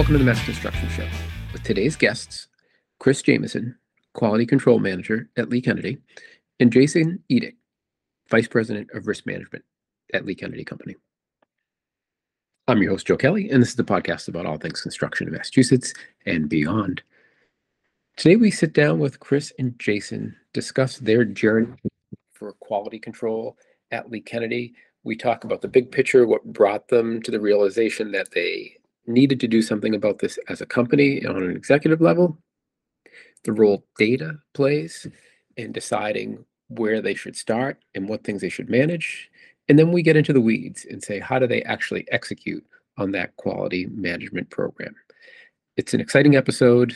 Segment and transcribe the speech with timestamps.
[0.00, 1.06] Welcome to the Mass Construction Show
[1.52, 2.48] with today's guests,
[3.00, 3.76] Chris Jamieson,
[4.14, 5.98] Quality Control Manager at Lee Kennedy,
[6.58, 7.56] and Jason Edick,
[8.30, 9.62] Vice President of Risk Management
[10.14, 10.96] at Lee Kennedy Company.
[12.66, 15.34] I'm your host, Joe Kelly, and this is the podcast about all things construction in
[15.34, 15.92] Massachusetts
[16.24, 17.02] and beyond.
[18.16, 21.76] Today, we sit down with Chris and Jason, discuss their journey
[22.32, 23.58] for quality control
[23.90, 24.72] at Lee Kennedy.
[25.04, 29.40] We talk about the big picture, what brought them to the realization that they needed
[29.40, 32.38] to do something about this as a company on an executive level,
[33.44, 35.06] the role data plays
[35.56, 39.30] in deciding where they should start and what things they should manage.
[39.68, 42.64] And then we get into the weeds and say, how do they actually execute
[42.98, 44.94] on that quality management program?
[45.76, 46.94] It's an exciting episode.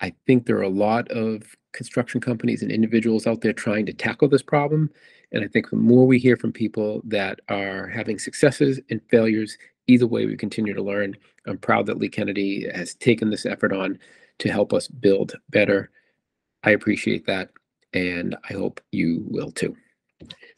[0.00, 1.42] I think there are a lot of
[1.72, 4.90] construction companies and individuals out there trying to tackle this problem.
[5.32, 9.58] And I think the more we hear from people that are having successes and failures
[9.88, 11.16] either way, we continue to learn.
[11.46, 13.98] I'm proud that Lee Kennedy has taken this effort on
[14.38, 15.90] to help us build better.
[16.62, 17.50] I appreciate that,
[17.92, 19.74] and I hope you will too.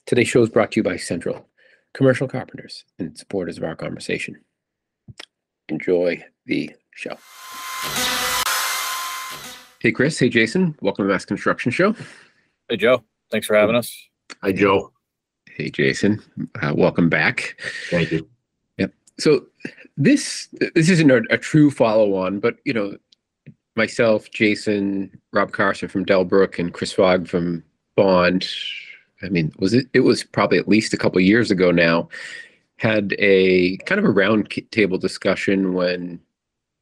[0.07, 1.49] Today's show is brought to you by Central
[1.95, 4.37] Commercial Carpenters and supporters of our conversation.
[5.69, 7.17] Enjoy the show.
[9.81, 10.19] Hey, Chris.
[10.19, 10.77] Hey, Jason.
[10.83, 11.95] Welcome to the Mass Construction Show.
[12.69, 13.05] Hey, Joe.
[13.31, 13.97] Thanks for having us.
[14.43, 14.93] Hi, Joe.
[15.49, 16.21] Hey, Jason.
[16.61, 17.57] Uh, welcome back.
[17.91, 18.29] Thank you.
[19.21, 19.47] So
[19.97, 22.97] this this isn't a, a true follow-on, but you know,
[23.77, 27.63] myself, Jason, Rob Carson from Dellbrook, and Chris Fogg from
[27.97, 28.49] Bond.
[29.23, 29.87] I mean, was it?
[29.93, 32.09] It was probably at least a couple years ago now.
[32.79, 36.19] Had a kind of a round table discussion when,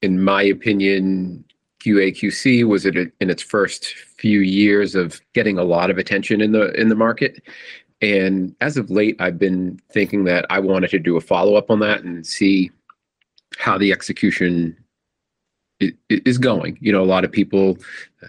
[0.01, 1.45] in my opinion,
[1.85, 6.53] QAQC was it in its first few years of getting a lot of attention in
[6.53, 7.43] the in the market,
[8.01, 11.71] and as of late, I've been thinking that I wanted to do a follow up
[11.71, 12.71] on that and see
[13.59, 14.77] how the execution
[16.09, 16.79] is going.
[16.81, 17.79] You know, a lot of people,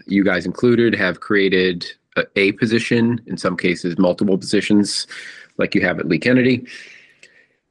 [0.08, 1.86] you guys included, have created
[2.16, 5.06] a, a position, in some cases, multiple positions,
[5.58, 6.66] like you have at Lee Kennedy.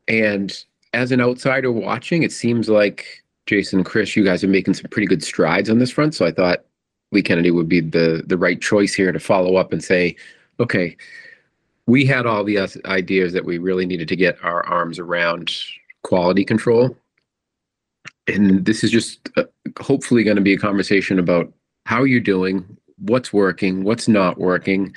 [0.07, 4.75] And as an outsider watching, it seems like Jason and Chris, you guys are making
[4.75, 6.15] some pretty good strides on this front.
[6.15, 6.65] So I thought
[7.13, 10.15] Lee Kennedy would be the the right choice here to follow up and say,
[10.61, 10.97] okay,
[11.89, 15.51] we had all the ideas that we really needed to get our arms around
[16.03, 16.95] quality control.
[18.27, 19.45] And this is just uh,
[19.81, 21.51] hopefully going to be a conversation about
[21.87, 24.95] how you're doing, what's working, what's not working,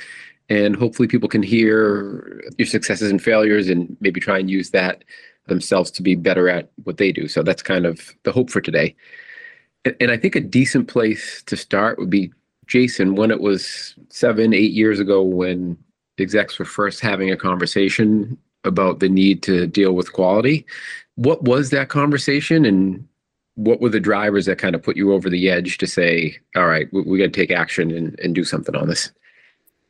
[0.50, 5.06] and hopefully people can hear your successes and failures and maybe try and use that
[5.48, 7.30] themselves to be better at what they do.
[7.30, 8.94] So that's kind of the hope for today.
[9.86, 12.34] And, and I think a decent place to start would be
[12.68, 15.78] Jason, when it was seven, eight years ago when
[16.22, 20.66] execs were first having a conversation about the need to deal with quality.
[21.16, 23.08] What was that conversation and
[23.56, 26.68] what were the drivers that kind of put you over the edge to say, all
[26.68, 29.12] right, we, we got to take action and, and do something on this?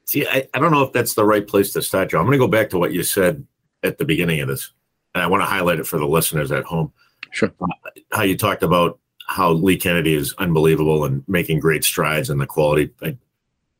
[0.06, 2.19] See, I, I don't know if that's the right place to start, Joe.
[2.19, 3.46] I'm going to go back to what you said
[3.84, 4.72] at the beginning of this,
[5.13, 6.92] and I want to highlight it for the listeners at home.
[7.31, 7.52] Sure.
[7.62, 7.68] Uh,
[8.12, 12.46] how you talked about how Lee Kennedy is unbelievable and making great strides in the
[12.46, 12.92] quality.
[13.02, 13.18] I,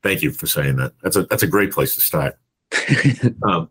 [0.04, 0.94] thank you for saying that.
[1.02, 2.38] That's a that's a great place to start.
[3.44, 3.70] um,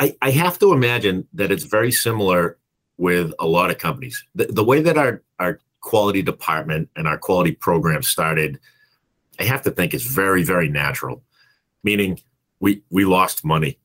[0.00, 2.56] I, I have to imagine that it's very similar
[2.96, 4.24] with a lot of companies.
[4.34, 8.58] The, the way that our, our quality department and our quality program started,
[9.38, 11.22] I have to think is very, very natural,
[11.84, 12.18] meaning
[12.60, 13.78] we, we lost money.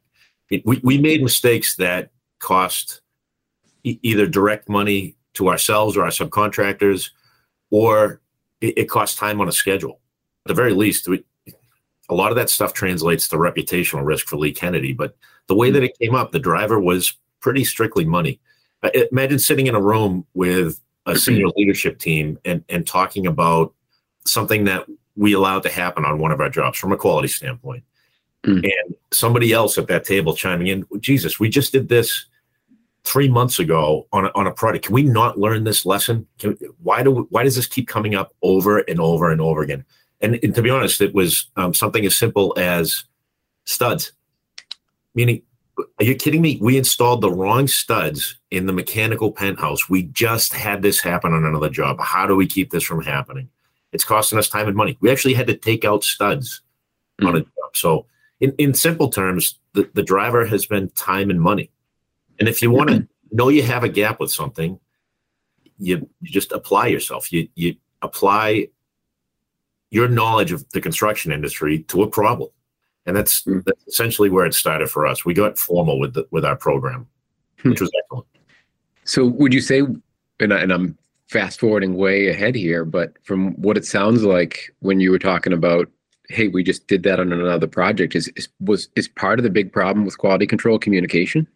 [0.50, 3.00] we, we made mistakes that cost
[3.82, 7.10] e- either direct money to ourselves or our subcontractors,
[7.70, 8.20] or
[8.60, 10.00] it, it cost time on a schedule.
[10.46, 11.24] At the very least, we,
[12.08, 14.92] a lot of that stuff translates to reputational risk for Lee Kennedy.
[14.92, 15.16] But
[15.48, 18.38] the way that it came up, the driver was pretty strictly money.
[18.80, 23.74] Uh, imagine sitting in a room with a senior leadership team and, and talking about
[24.24, 24.86] something that
[25.16, 27.82] we allowed to happen on one of our jobs from a quality standpoint.
[28.44, 28.62] Mm.
[28.62, 32.26] And somebody else at that table chiming in, Jesus, we just did this
[33.02, 34.86] three months ago on a, on a product.
[34.86, 36.24] Can we not learn this lesson?
[36.38, 39.84] Can, why do why does this keep coming up over and over and over again?
[40.20, 43.04] And, and to be honest, it was um, something as simple as
[43.64, 44.12] studs.
[45.14, 45.42] Meaning,
[45.78, 46.58] are you kidding me?
[46.60, 49.88] We installed the wrong studs in the mechanical penthouse.
[49.88, 52.00] We just had this happen on another job.
[52.00, 53.50] How do we keep this from happening?
[53.92, 54.96] It's costing us time and money.
[55.00, 56.62] We actually had to take out studs
[57.20, 57.28] mm-hmm.
[57.28, 57.74] on a job.
[57.74, 58.06] So,
[58.40, 61.70] in, in simple terms, the, the driver has been time and money.
[62.38, 63.36] And if you want to mm-hmm.
[63.36, 64.78] know you have a gap with something,
[65.78, 67.32] you, you just apply yourself.
[67.32, 68.68] You you apply
[69.90, 72.50] your knowledge of the construction industry to a problem.
[73.06, 73.62] And that's, mm.
[73.64, 75.24] that's essentially where it started for us.
[75.24, 77.06] We got formal with the, with our program,
[77.60, 77.70] hmm.
[77.70, 78.26] which was excellent.
[79.04, 79.82] So would you say
[80.40, 80.98] and, I, and I'm
[81.28, 85.52] fast forwarding way ahead here, but from what it sounds like when you were talking
[85.52, 85.90] about,
[86.28, 89.50] hey, we just did that on another project, is, is was is part of the
[89.50, 91.46] big problem with quality control communication?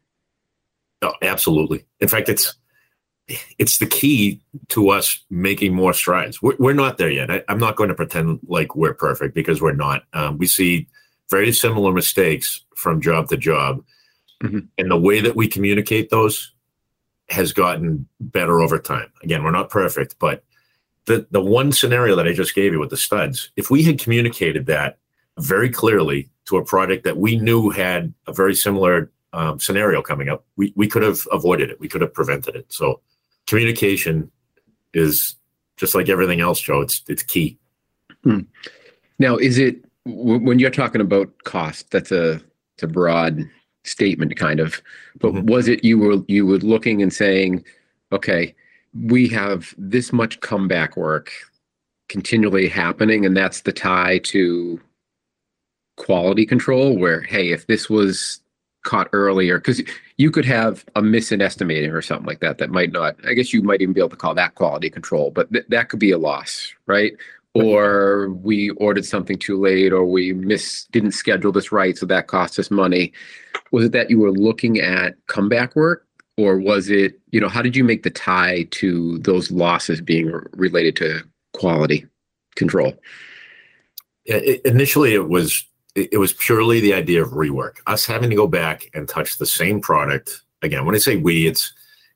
[1.03, 1.85] Oh, absolutely.
[2.01, 2.55] In fact, it's
[3.59, 6.43] it's the key to us making more strides.
[6.43, 7.31] We're, we're not there yet.
[7.31, 10.05] I, am not going to pretend like we're perfect because we're not.
[10.13, 10.89] Um, we see
[11.31, 13.85] very similar mistakes from job to job,
[14.43, 14.61] mm-hmm.
[14.79, 16.53] and the way that we communicate those
[17.29, 19.13] has gotten better over time.
[19.23, 20.43] Again, we're not perfect, but
[21.07, 23.99] the the one scenario that I just gave you with the studs, if we had
[23.99, 24.99] communicated that
[25.39, 30.29] very clearly to a project that we knew had a very similar um, scenario coming
[30.29, 31.81] up, we we could have avoided it.
[31.81, 32.67] We could have prevented it.
[32.73, 33.01] So
[33.51, 34.31] communication
[34.95, 35.35] is
[35.77, 36.81] just like everything else, Joe.
[36.81, 37.59] It's it's key.
[38.23, 38.43] Hmm.
[39.19, 41.91] Now, is it when you're talking about cost?
[41.91, 42.41] That's a
[42.75, 43.41] it's a broad
[43.85, 44.81] statement, kind of.
[45.19, 45.47] But mm-hmm.
[45.47, 47.65] was it you were you were looking and saying,
[48.13, 48.55] okay,
[48.95, 51.33] we have this much comeback work
[52.09, 54.81] continually happening, and that's the tie to
[55.97, 56.97] quality control.
[56.97, 58.41] Where hey, if this was
[58.83, 59.83] caught earlier because
[60.17, 63.35] you could have a miss in estimating or something like that that might not i
[63.35, 66.01] guess you might even be able to call that quality control but th- that could
[66.01, 67.17] be a loss right?
[67.55, 72.27] Or we ordered something too late or we miss didn't schedule this right so that
[72.27, 73.13] cost us money.
[73.71, 76.07] Was it that you were looking at comeback work
[76.37, 80.33] or was it you know how did you make the tie to those losses being
[80.53, 81.23] related to
[81.55, 82.07] quality
[82.57, 82.93] control?
[84.27, 85.65] Initially it was
[85.95, 87.79] it was purely the idea of rework.
[87.87, 90.87] Us having to go back and touch the same product again.
[90.87, 91.73] When I say we, it's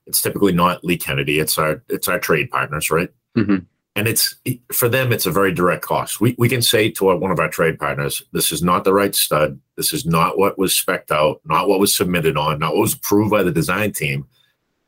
[0.07, 1.41] it's typically not Lee Kennedy.
[1.41, 3.11] It's our it's our trade partners, right?
[3.37, 3.65] Mm-hmm.
[3.97, 4.37] And it's
[4.73, 6.21] for them, it's a very direct cost.
[6.21, 8.93] We we can say to our, one of our trade partners, "This is not the
[8.93, 9.61] right stud.
[9.77, 11.41] This is not what was specked out.
[11.45, 12.59] Not what was submitted on.
[12.59, 14.27] Not what was approved by the design team.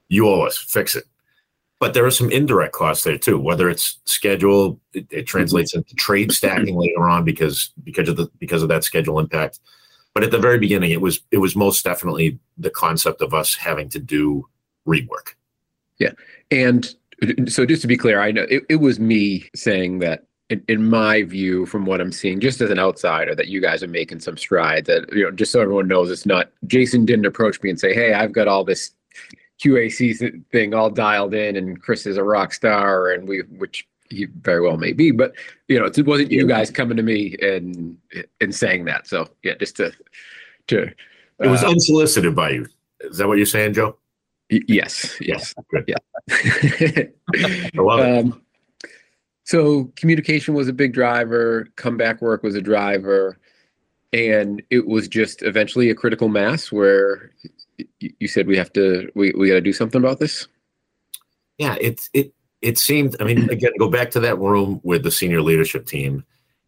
[0.08, 0.58] You owe us.
[0.58, 1.04] Fix it."
[1.78, 3.38] But there are some indirect costs there too.
[3.38, 5.24] Whether it's schedule it, it, mm-hmm.
[5.24, 9.60] translates into trade stacking later on because because of the because of that schedule impact.
[10.14, 13.54] But at the very beginning it was it was most definitely the concept of us
[13.54, 14.48] having to do
[14.86, 15.34] rework.
[15.98, 16.12] Yeah.
[16.50, 16.94] And
[17.48, 20.88] so just to be clear i know it, it was me saying that in, in
[20.88, 24.20] my view from what i'm seeing just as an outsider that you guys are making
[24.20, 27.70] some strides that you know just so everyone knows it's not jason didn't approach me
[27.70, 28.92] and say hey i've got all this
[29.62, 34.26] QAC thing all dialed in, and Chris is a rock star, and we, which he
[34.26, 35.32] very well may be, but
[35.68, 37.96] you know, it wasn't you guys coming to me and
[38.40, 39.06] and saying that.
[39.06, 39.92] So yeah, just to
[40.68, 40.90] to.
[41.38, 42.66] It was uh, unsolicited by you.
[43.00, 43.96] Is that what you're saying, Joe?
[44.50, 45.16] Y- yes.
[45.20, 45.54] Yes.
[45.86, 45.96] Yeah.
[46.30, 48.18] I love it.
[48.18, 48.42] Um,
[49.44, 51.68] so communication was a big driver.
[51.76, 53.38] Comeback work was a driver,
[54.12, 57.32] and it was just eventually a critical mass where
[57.98, 60.46] you said we have to we, we got to do something about this?
[61.58, 62.32] Yeah it's it
[62.62, 66.24] it seemed i mean again go back to that room with the senior leadership team.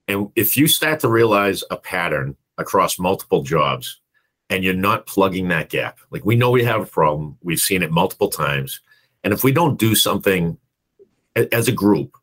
[0.06, 4.00] And if you start to realize a pattern across multiple jobs
[4.50, 7.36] and you're not plugging that gap like we know we have a problem.
[7.42, 8.80] We've seen it multiple times.
[9.24, 10.56] And if we don't do something
[11.52, 12.16] as a group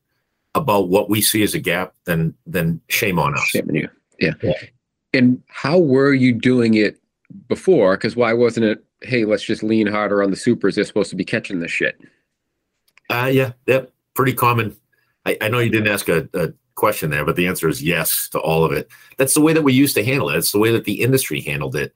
[0.56, 3.46] about what we see as a gap then then shame on us.
[3.46, 3.90] Shame on you.
[4.20, 4.34] Yeah.
[4.42, 4.54] yeah.
[5.14, 7.00] And how were you doing it
[7.48, 11.10] before because why wasn't it hey let's just lean harder on the supers they're supposed
[11.10, 12.00] to be catching this shit.
[13.10, 14.76] Uh yeah yep pretty common.
[15.26, 18.28] I, I know you didn't ask a, a, question there but the answer is yes
[18.28, 18.90] to all of it.
[19.18, 20.36] That's the way that we used to handle it.
[20.36, 21.96] It's the way that the industry handled it.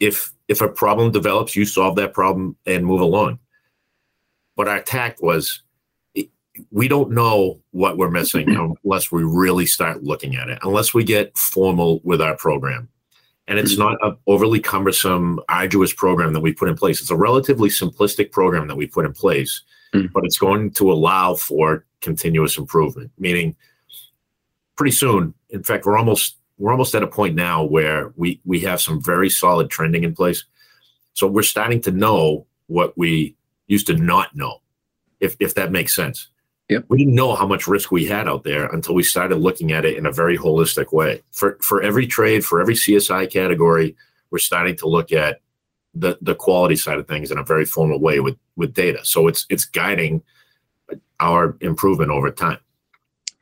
[0.00, 3.38] If if a problem develops you solve that problem and move along.
[4.56, 5.62] But our tact was
[6.70, 11.04] we don't know what we're missing unless we really start looking at it unless we
[11.04, 12.88] get formal with our program
[13.48, 17.00] and it's not an overly cumbersome, arduous program that we put in place.
[17.00, 19.62] It's a relatively simplistic program that we put in place,
[19.94, 20.10] mm.
[20.12, 23.12] but it's going to allow for continuous improvement.
[23.18, 23.54] Meaning,
[24.74, 28.60] pretty soon, in fact, we're almost we're almost at a point now where we we
[28.60, 30.44] have some very solid trending in place.
[31.14, 33.36] So we're starting to know what we
[33.68, 34.60] used to not know,
[35.20, 36.28] if if that makes sense.
[36.68, 36.86] Yep.
[36.88, 39.84] We didn't know how much risk we had out there until we started looking at
[39.84, 41.22] it in a very holistic way.
[41.30, 43.94] For for every trade, for every CSI category,
[44.30, 45.40] we're starting to look at
[45.94, 49.04] the the quality side of things in a very formal way with with data.
[49.04, 50.22] So it's it's guiding
[51.20, 52.58] our improvement over time.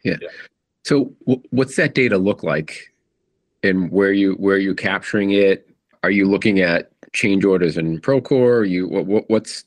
[0.03, 0.17] Yeah.
[0.21, 0.29] yeah.
[0.85, 2.93] So w- what's that data look like,
[3.63, 5.69] and where you where are you capturing it?
[6.03, 8.59] Are you looking at change orders in Procore?
[8.59, 9.65] Are you what, what's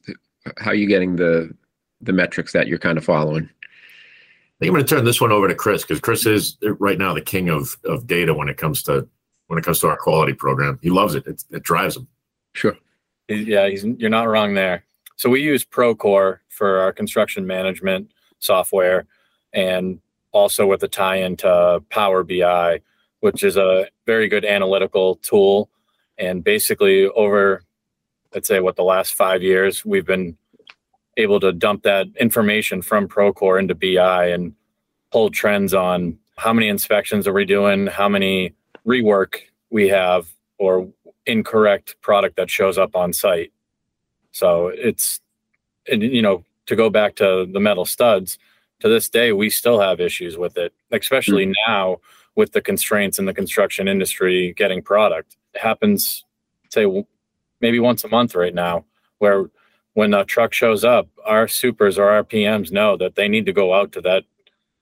[0.58, 1.52] how are you getting the
[2.02, 3.44] the metrics that you're kind of following.
[3.44, 6.98] I think I'm going to turn this one over to Chris because Chris is right
[6.98, 9.08] now the king of of data when it comes to
[9.48, 10.80] when it comes to our quality program.
[10.82, 11.28] He loves it.
[11.28, 12.08] It, it drives him.
[12.54, 12.76] Sure.
[13.28, 14.86] Yeah, he's, you're not wrong there.
[15.16, 19.06] So we use Procore for our construction management software
[19.54, 20.00] and
[20.32, 22.82] also with a tie into Power BI,
[23.20, 25.70] which is a very good analytical tool.
[26.18, 27.64] And basically, over,
[28.34, 30.38] let's say, what the last five years, we've been
[31.18, 34.54] able to dump that information from Procore into BI and
[35.12, 38.54] pull trends on how many inspections are we doing, how many
[38.86, 39.36] rework
[39.70, 40.28] we have,
[40.60, 40.88] or
[41.26, 43.52] incorrect product that shows up on site.
[44.32, 45.20] So it's,
[45.92, 48.38] and, you know, to go back to the metal studs,
[48.80, 51.72] to this day, we still have issues with it, especially mm-hmm.
[51.72, 51.98] now
[52.36, 55.36] with the constraints in the construction industry getting product.
[55.56, 56.24] It happens,
[56.70, 56.86] say,
[57.60, 58.86] maybe once a month right now,
[59.18, 59.50] where
[59.98, 63.52] when a truck shows up, our supers or our PMs know that they need to
[63.52, 64.26] go out to that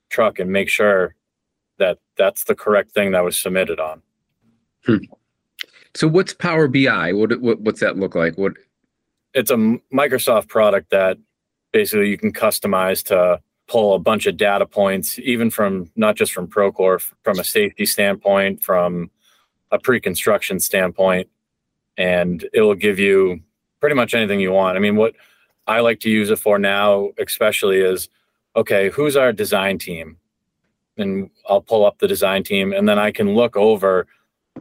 [0.10, 1.16] truck and make sure
[1.78, 4.02] that that's the correct thing that was submitted on.
[4.86, 5.06] Hmm.
[5.94, 7.14] So what's Power BI?
[7.14, 8.38] What, what what's that look like?
[8.38, 8.56] What?
[9.34, 11.18] It's a Microsoft product that
[11.72, 16.34] basically you can customize to pull a bunch of data points, even from not just
[16.34, 19.10] from Procore, from a safety standpoint, from
[19.72, 21.30] a pre-construction standpoint,
[21.96, 23.40] and it will give you
[23.86, 24.76] pretty much anything you want.
[24.76, 25.14] I mean, what
[25.68, 28.10] I like to use it for now, especially is
[28.56, 30.18] okay, who's our design team?
[30.98, 34.08] And I'll pull up the design team, and then I can look over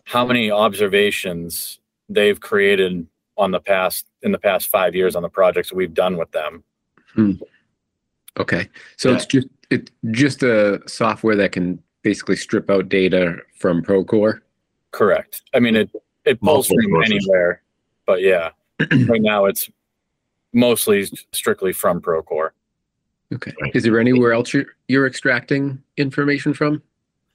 [0.04, 1.78] how many observations
[2.10, 3.06] they've created
[3.38, 6.62] on the past in the past five years on the projects we've done with them.
[7.14, 7.32] Hmm.
[8.38, 9.16] Okay, so yeah.
[9.16, 14.40] it's just it's just a software that can basically strip out data from Procore.
[14.90, 15.44] Correct.
[15.54, 15.88] I mean it
[16.26, 17.12] it pulls Multiple from courses.
[17.12, 17.62] anywhere,
[18.04, 18.50] but yeah,
[19.08, 19.70] right now it's
[20.52, 22.50] mostly strictly from Procore.
[23.32, 23.52] Okay.
[23.74, 26.82] Is there anywhere else you're, you're extracting information from?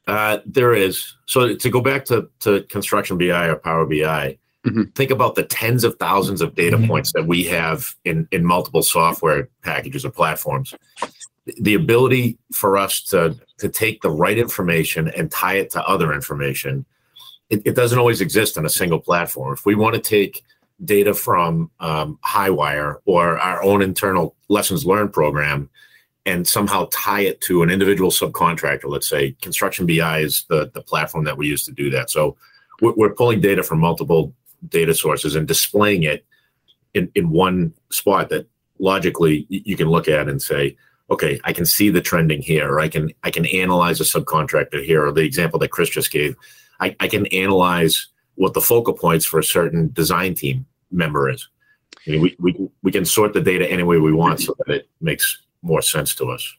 [0.08, 1.16] Uh, there is.
[1.26, 4.84] So to go back to, to construction BI or Power BI, mm-hmm.
[4.96, 6.88] think about the tens of thousands of data mm-hmm.
[6.88, 10.74] points that we have in, in multiple software packages or platforms.
[11.60, 16.14] The ability for us to, to take the right information and tie it to other
[16.14, 16.86] information,
[17.50, 19.54] it, it doesn't always exist on a single platform.
[19.54, 20.44] If we want to take
[20.86, 25.70] data from um, Highwire or our own internal lessons learned program
[26.26, 28.86] and somehow tie it to an individual subcontractor.
[28.86, 32.10] Let's say Construction BI is the, the platform that we use to do that.
[32.10, 32.38] So
[32.82, 34.34] we're, we're pulling data from multiple
[34.68, 36.26] data sources and displaying it
[36.94, 38.48] in, in one spot that
[38.80, 40.78] logically you can look at and say,
[41.12, 44.84] okay, I can see the trending here, or I can I can analyze a subcontractor
[44.84, 46.36] here, or the example that Chris just gave.
[46.80, 51.48] I, I can analyze what the focal points for a certain design team member is.
[52.08, 54.74] I mean, we, we, we can sort the data any way we want so that
[54.74, 56.56] it makes more sense to us.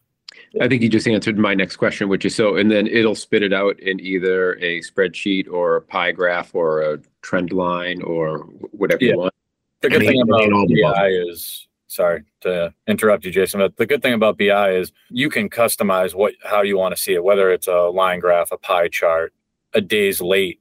[0.61, 3.43] I think you just answered my next question, which is so, and then it'll spit
[3.43, 8.39] it out in either a spreadsheet or a pie graph or a trend line or
[8.73, 9.13] whatever yeah.
[9.13, 9.35] you want.
[9.81, 14.13] The good thing about BI is, sorry to interrupt you, Jason, but the good thing
[14.13, 17.67] about BI is you can customize what how you want to see it, whether it's
[17.67, 19.33] a line graph, a pie chart,
[19.73, 20.61] a days late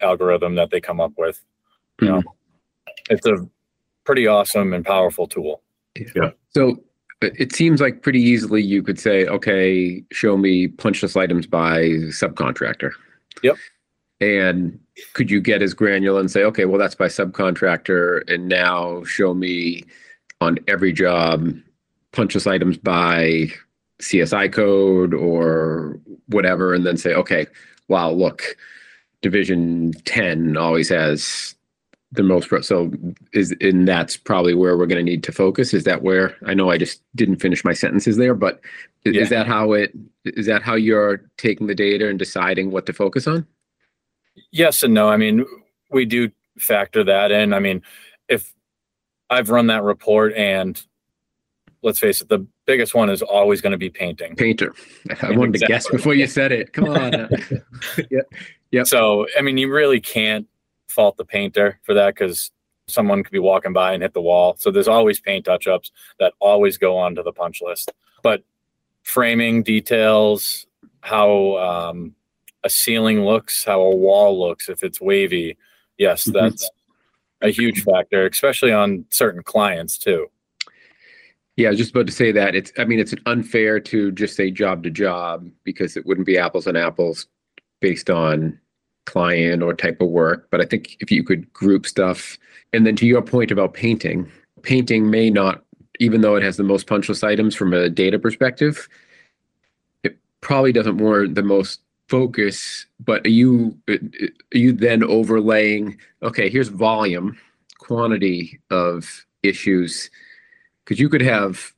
[0.00, 1.40] algorithm that they come up with.
[2.00, 2.28] You know, mm-hmm.
[3.10, 3.48] It's a
[4.04, 5.62] pretty awesome and powerful tool.
[6.14, 6.30] Yeah.
[6.50, 6.82] So
[7.22, 11.46] uh, it seems like pretty easily you could say, okay, show me punch list items
[11.46, 12.92] by subcontractor.
[13.42, 13.56] Yep.
[14.20, 14.78] And
[15.14, 19.34] could you get as granular and say, okay, well, that's by subcontractor, and now show
[19.34, 19.84] me
[20.40, 21.52] on every job
[22.12, 23.48] punch list items by
[24.00, 27.46] CSI code or whatever, and then say, okay,
[27.88, 28.56] wow, look,
[29.22, 31.54] division 10 always has
[32.12, 32.92] the most so
[33.32, 35.72] is and that's probably where we're going to need to focus.
[35.72, 38.60] Is that where i know i just didn't finish my sentences there but
[39.04, 39.22] is, yeah.
[39.22, 39.92] is that how it
[40.24, 43.46] is that how you're taking the data and deciding what to focus on?
[44.50, 45.08] Yes and no.
[45.08, 45.44] I mean
[45.90, 47.52] we do factor that in.
[47.54, 47.82] I mean
[48.28, 48.52] if
[49.30, 50.84] i've run that report and
[51.82, 54.36] let's face it the biggest one is always going to be painting.
[54.36, 54.74] Painter.
[55.22, 55.58] I wanted exactly.
[55.58, 56.74] to guess before you said it.
[56.74, 57.12] Come on.
[58.10, 58.20] Yeah.
[58.70, 60.46] Yeah so i mean you really can't
[60.92, 62.50] fault the painter for that because
[62.86, 64.56] someone could be walking by and hit the wall.
[64.58, 67.92] So there's always paint touch ups that always go onto the punch list.
[68.22, 68.44] But
[69.02, 70.66] framing details,
[71.00, 72.14] how um,
[72.64, 75.56] a ceiling looks, how a wall looks, if it's wavy,
[75.98, 76.38] yes, mm-hmm.
[76.38, 76.68] that's
[77.40, 80.28] a huge factor, especially on certain clients too.
[81.56, 82.72] Yeah, I was just about to say that it's.
[82.78, 86.66] I mean, it's unfair to just say job to job because it wouldn't be apples
[86.66, 87.26] and apples
[87.80, 88.58] based on
[89.06, 90.48] client or type of work.
[90.50, 92.38] But I think if you could group stuff,
[92.72, 94.30] and then to your point about painting,
[94.62, 95.64] painting may not,
[96.00, 98.88] even though it has the most punch list items from a data perspective,
[100.02, 102.86] it probably doesn't warrant the most focus.
[103.00, 103.98] But are you are
[104.52, 105.98] you then overlaying?
[106.22, 107.38] Okay, here's volume,
[107.78, 110.10] quantity of issues,
[110.84, 111.72] because you could have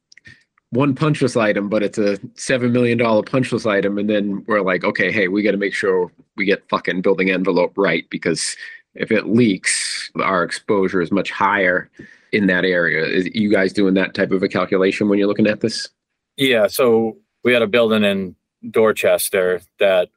[0.74, 4.44] one punch list item, but it's a seven million dollar punch list item, and then
[4.46, 8.04] we're like, okay, hey, we got to make sure we get fucking building envelope right
[8.10, 8.56] because
[8.94, 11.90] if it leaks, our exposure is much higher
[12.32, 13.04] in that area.
[13.04, 15.88] Is you guys doing that type of a calculation when you're looking at this?
[16.36, 16.66] Yeah.
[16.66, 18.36] So we had a building in
[18.70, 20.08] Dorchester that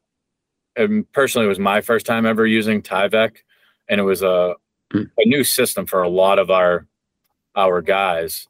[0.80, 3.38] um, personally was my first time ever using Tyvek,
[3.88, 4.56] and it was a
[4.94, 5.12] Mm.
[5.18, 6.88] a new system for a lot of our
[7.58, 8.48] our guys,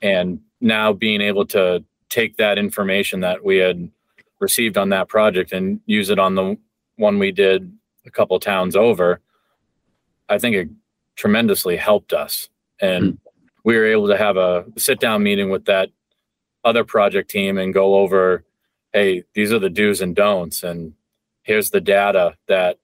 [0.00, 3.90] and now being able to take that information that we had
[4.40, 6.56] received on that project and use it on the
[6.96, 7.72] one we did
[8.06, 9.20] a couple towns over,
[10.28, 10.68] I think it
[11.16, 12.48] tremendously helped us,
[12.80, 13.28] and hmm.
[13.64, 15.90] we were able to have a sit down meeting with that
[16.64, 18.44] other project team and go over
[18.92, 20.94] hey these are the do's and don'ts and
[21.42, 22.78] here's the data that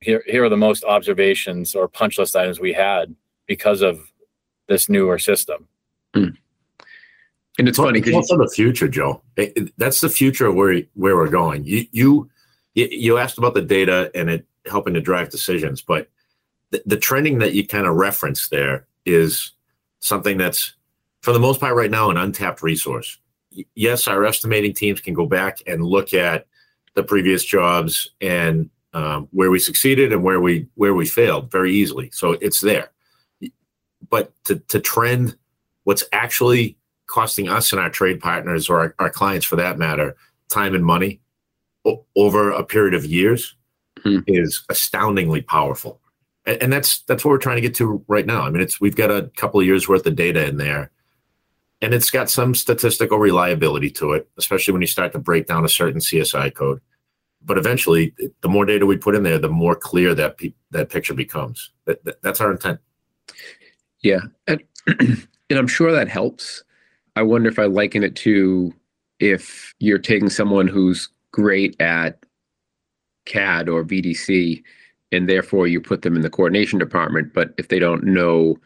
[0.00, 3.14] here here are the most observations or punch list items we had
[3.46, 4.10] because of
[4.68, 5.68] this newer system
[6.14, 6.28] hmm.
[7.58, 9.22] And it's funny It's because also the future, Joe.
[9.36, 11.64] It- it- that's the future of where where we're going.
[11.64, 12.30] You you
[12.74, 16.08] you- you asked about the data and it helping to drive decisions, but
[16.70, 19.52] the, the trending that you kind of referenced there is
[19.98, 20.74] something that's
[21.22, 23.18] for the most part right now an untapped resource.
[23.74, 26.46] Yes, our estimating teams can go back and look at
[26.94, 31.72] the previous jobs and um, where we succeeded and where we where we failed very
[31.72, 32.10] easily.
[32.12, 32.90] So it's there.
[34.08, 35.36] But to to trend
[35.84, 36.76] what's actually
[37.10, 40.14] costing us and our trade partners or our, our clients for that matter
[40.48, 41.20] time and money
[41.84, 43.56] o- over a period of years
[44.04, 44.20] Hmm.
[44.26, 46.00] is astoundingly powerful
[46.46, 48.80] and, and that's that's what we're trying to get to right now i mean it's
[48.80, 50.90] we've got a couple of years worth of data in there
[51.82, 55.64] and it's got some statistical reliability to it especially when you start to break down
[55.66, 56.80] a certain csi code
[57.44, 60.88] but eventually the more data we put in there the more clear that pe- that
[60.88, 62.78] picture becomes that, that, that's our intent
[64.02, 64.20] Yeah.
[64.46, 64.62] And,
[65.50, 66.64] and I'm sure that helps.
[67.16, 68.72] I wonder if I liken it to
[69.18, 72.24] if you're taking someone who's great at
[73.26, 74.62] CAD or VDC
[75.12, 78.56] and therefore you put them in the coordination department, but if they don't know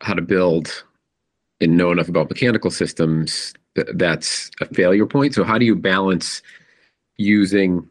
[0.00, 0.84] how to build
[1.60, 5.34] and know enough about mechanical systems, th- that's a failure point.
[5.34, 6.42] So how do you balance
[7.16, 7.88] using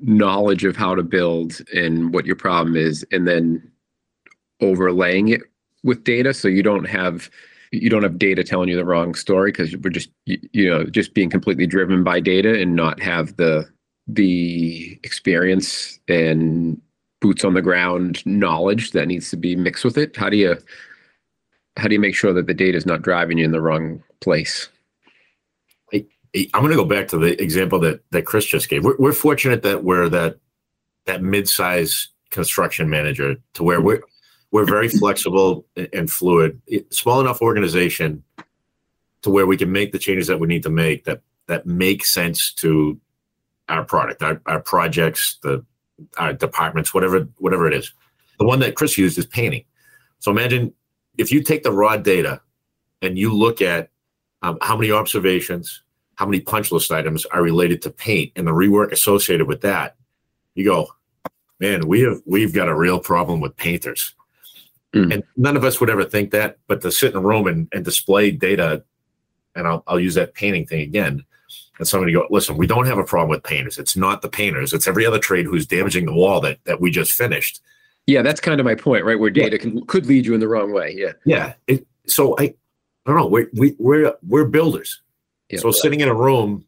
[0.00, 3.70] knowledge of how to build and what your problem is and then
[4.60, 5.42] overlaying it
[5.82, 7.30] with data so you don't have
[7.82, 11.14] you don't have data telling you the wrong story because we're just you, know just
[11.14, 13.68] being completely driven by data and not have the
[14.06, 16.80] the experience and
[17.20, 20.56] boots on the ground knowledge that needs to be mixed with it how do you
[21.76, 24.02] how do you make sure that the data is not driving you in the wrong
[24.20, 24.68] place
[26.52, 28.84] I'm going to go back to the example that that Chris just gave.
[28.84, 30.38] We're, we're fortunate that we're that
[31.06, 34.02] that mid-size construction manager to where we're
[34.54, 36.62] we're very flexible and- fluid.
[36.90, 38.22] Small enough organization
[39.22, 42.04] to where we can make the changes that we need to make that that make
[42.04, 43.00] sense to
[43.68, 45.64] our product, our, our projects, the
[46.18, 47.92] our departments, whatever whatever it is.
[48.38, 49.64] The one that Chris used is painting.
[50.20, 50.72] So imagine
[51.18, 52.40] if you take the raw data
[53.02, 53.90] and you look at
[54.42, 55.82] um, how many observations,
[56.14, 59.96] how many punch list items are related to paint and the rework associated with that
[60.54, 60.86] you go
[61.58, 64.14] man we have we've got a real problem with painters
[64.94, 65.12] Mm.
[65.12, 67.68] and none of us would ever think that but to sit in a room and,
[67.72, 68.84] and display data
[69.56, 71.24] and I'll, I'll use that painting thing again
[71.78, 73.78] and somebody go listen we don't have a problem with painters.
[73.78, 74.72] It's not the painters.
[74.72, 77.60] It's every other trade who's damaging the wall that that we just finished.
[78.06, 80.48] Yeah that's kind of my point right where data can could lead you in the
[80.48, 81.12] wrong way yeah.
[81.24, 82.54] Yeah it, so i i
[83.06, 85.00] don't know we're we, we're we're builders.
[85.50, 85.58] Yeah.
[85.58, 86.64] So sitting in a room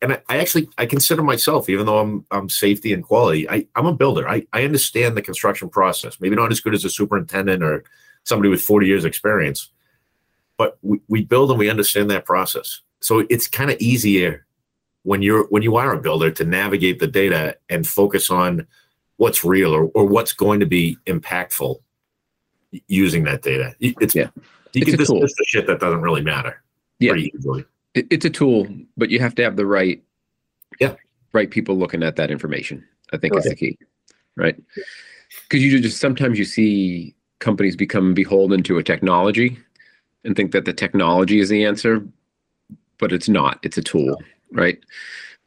[0.00, 3.66] and I, I actually i consider myself even though i'm i'm safety and quality I,
[3.76, 4.28] i'm a builder.
[4.28, 7.84] I, I understand the construction process maybe not as good as a superintendent or
[8.24, 9.70] somebody with 40 years experience
[10.56, 12.80] but we, we build and we understand that process.
[13.00, 14.46] So it's kind of easier
[15.02, 18.66] when you're when you are a builder to navigate the data and focus on
[19.18, 21.76] what's real or, or what's going to be impactful
[22.88, 23.74] using that data.
[23.80, 24.30] It's Yeah.
[24.72, 26.62] you It's can dismiss the shit that doesn't really matter
[26.98, 27.12] Yeah.
[27.12, 27.64] pretty easily
[27.96, 30.02] it, it's a tool, but you have to have the right,
[30.78, 30.94] Yeah.
[31.32, 32.84] right people looking at that information.
[33.12, 33.78] I think is the key,
[34.36, 34.56] right?
[35.48, 39.58] Because you just sometimes you see companies become beholden to a technology
[40.24, 42.04] and think that the technology is the answer,
[42.98, 43.60] but it's not.
[43.62, 44.78] It's a tool, right?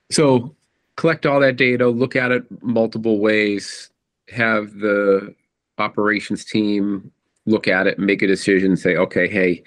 [0.09, 0.55] So
[0.95, 3.89] collect all that data, look at it multiple ways,
[4.29, 5.35] have the
[5.77, 7.11] operations team
[7.45, 9.63] look at it, make a decision, say, okay, hey,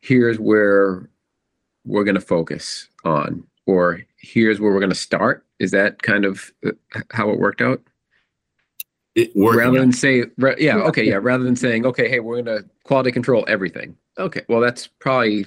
[0.00, 1.08] here's where
[1.86, 6.24] we're going to focus on or here's where we're going to start is that kind
[6.24, 6.70] of uh,
[7.12, 7.80] how it worked out
[9.14, 9.58] It working.
[9.60, 13.10] rather than say, ra- yeah, okay, yeah, rather than saying, okay, hey, we're gonna quality
[13.12, 13.96] control everything.
[14.18, 15.46] Okay, well, that's probably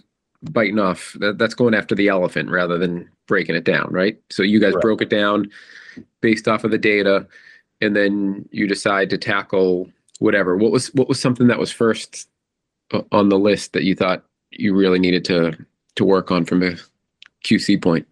[0.51, 1.15] biting off.
[1.19, 4.19] That, that's going after the elephant rather than breaking it down, right?
[4.31, 4.81] So you guys Correct.
[4.83, 5.51] broke it down
[6.21, 7.27] based off of the data,
[7.81, 10.57] and then you decide to tackle whatever.
[10.57, 12.27] What was what was something that was first
[13.11, 15.53] on the list that you thought you really needed to
[15.99, 16.75] to work on from a
[17.45, 18.07] QC point?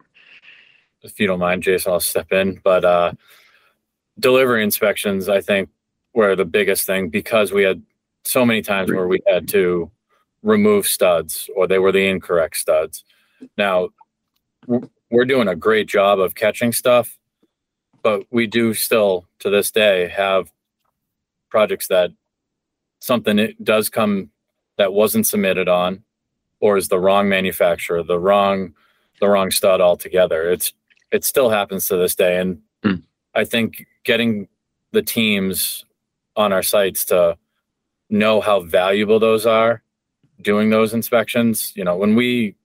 [1.04, 2.60] if you don't mind, Jason, I'll step in.
[2.66, 3.14] But uh,
[4.20, 5.70] delivery inspections, I think,
[6.14, 7.82] were the biggest thing because we had
[8.26, 9.90] so many times where we had to
[10.44, 13.06] remove studs or they were the incorrect studs.
[13.58, 13.90] Now,
[15.10, 17.18] we're doing a great job of catching stuff,
[18.04, 20.52] but we do still, to this day, have
[21.50, 22.12] projects that
[23.00, 24.30] something does come
[24.78, 26.04] that wasn't submitted on
[26.60, 28.74] or is the wrong manufacturer, the wrong
[29.20, 30.52] the wrong stud altogether.
[30.52, 30.74] It's
[31.12, 32.38] it still happens to this day.
[32.40, 32.96] And Hmm.
[33.34, 34.48] I think getting
[34.92, 35.86] the teams
[36.36, 37.38] on our sites to
[38.10, 39.82] know how valuable those are
[40.42, 42.56] doing those inspections, you know, when we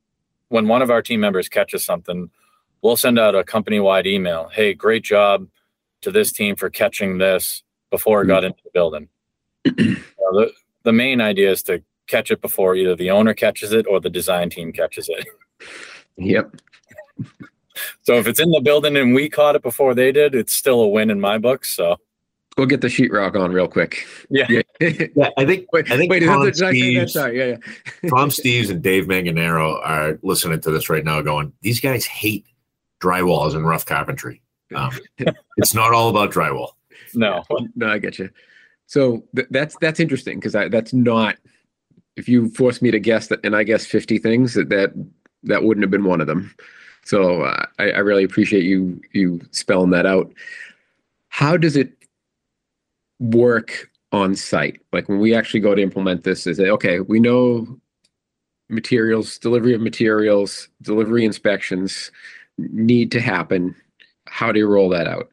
[0.48, 2.30] when one of our team members catches something,
[2.82, 4.50] we'll send out a company wide email.
[4.52, 5.48] Hey, great job
[6.02, 9.08] to this team for catching this before it got into the building.
[9.64, 10.52] You know, the,
[10.84, 14.10] the main idea is to catch it before either the owner catches it or the
[14.10, 15.26] design team catches it.
[16.18, 16.56] Yep.
[18.02, 20.82] So if it's in the building and we caught it before they did, it's still
[20.82, 21.64] a win in my book.
[21.64, 21.96] So
[22.58, 24.06] We'll get the sheetrock on real quick.
[24.28, 24.46] Yeah.
[24.78, 27.06] Yeah, I think wait, I think wait, is Tom that, did I say that?
[27.06, 27.56] Steves- Sorry, yeah,
[28.02, 28.10] yeah.
[28.10, 32.44] Tom Steves and Dave Manganaro are listening to this right now, going, "These guys hate
[33.00, 34.42] drywalls and rough carpentry.
[34.74, 34.90] Um,
[35.56, 36.72] it's not all about drywall."
[37.14, 37.42] no,
[37.74, 38.28] no, I get you.
[38.86, 41.36] So th- that's that's interesting because I that's not.
[42.16, 44.92] If you force me to guess that, and I guess fifty things, that that
[45.44, 46.54] that wouldn't have been one of them.
[47.04, 50.32] So uh, I, I really appreciate you you spelling that out.
[51.28, 51.92] How does it
[53.18, 54.80] work on site?
[54.92, 57.00] Like when we actually go to implement this, is it okay?
[57.00, 57.78] We know
[58.68, 62.10] materials, delivery of materials, delivery inspections
[62.58, 63.74] need to happen.
[64.26, 65.30] How do you roll that out?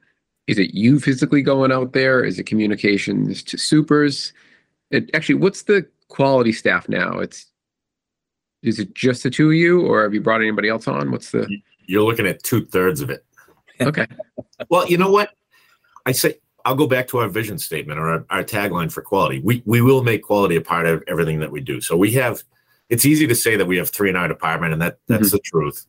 [0.48, 2.24] Is it you physically going out there?
[2.24, 4.34] Is it communications to supers?
[4.92, 7.20] It actually, what's the quality staff now?
[7.20, 7.46] It's
[8.62, 11.12] is it just the two of you, or have you brought anybody else on?
[11.12, 11.48] What's the
[11.86, 13.26] You're looking at two thirds of it.
[13.80, 14.06] okay?
[14.70, 15.30] Well, you know what?
[16.06, 19.40] I say I'll go back to our vision statement or our, our tagline for quality.
[19.40, 21.80] We we will make quality a part of everything that we do.
[21.80, 22.44] So we have.
[22.90, 25.40] It's easy to say that we have three in our department, and that that's the
[25.40, 25.86] truth.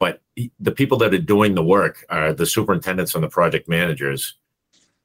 [0.00, 0.22] But
[0.58, 4.34] the people that are doing the work are the superintendents and the project managers,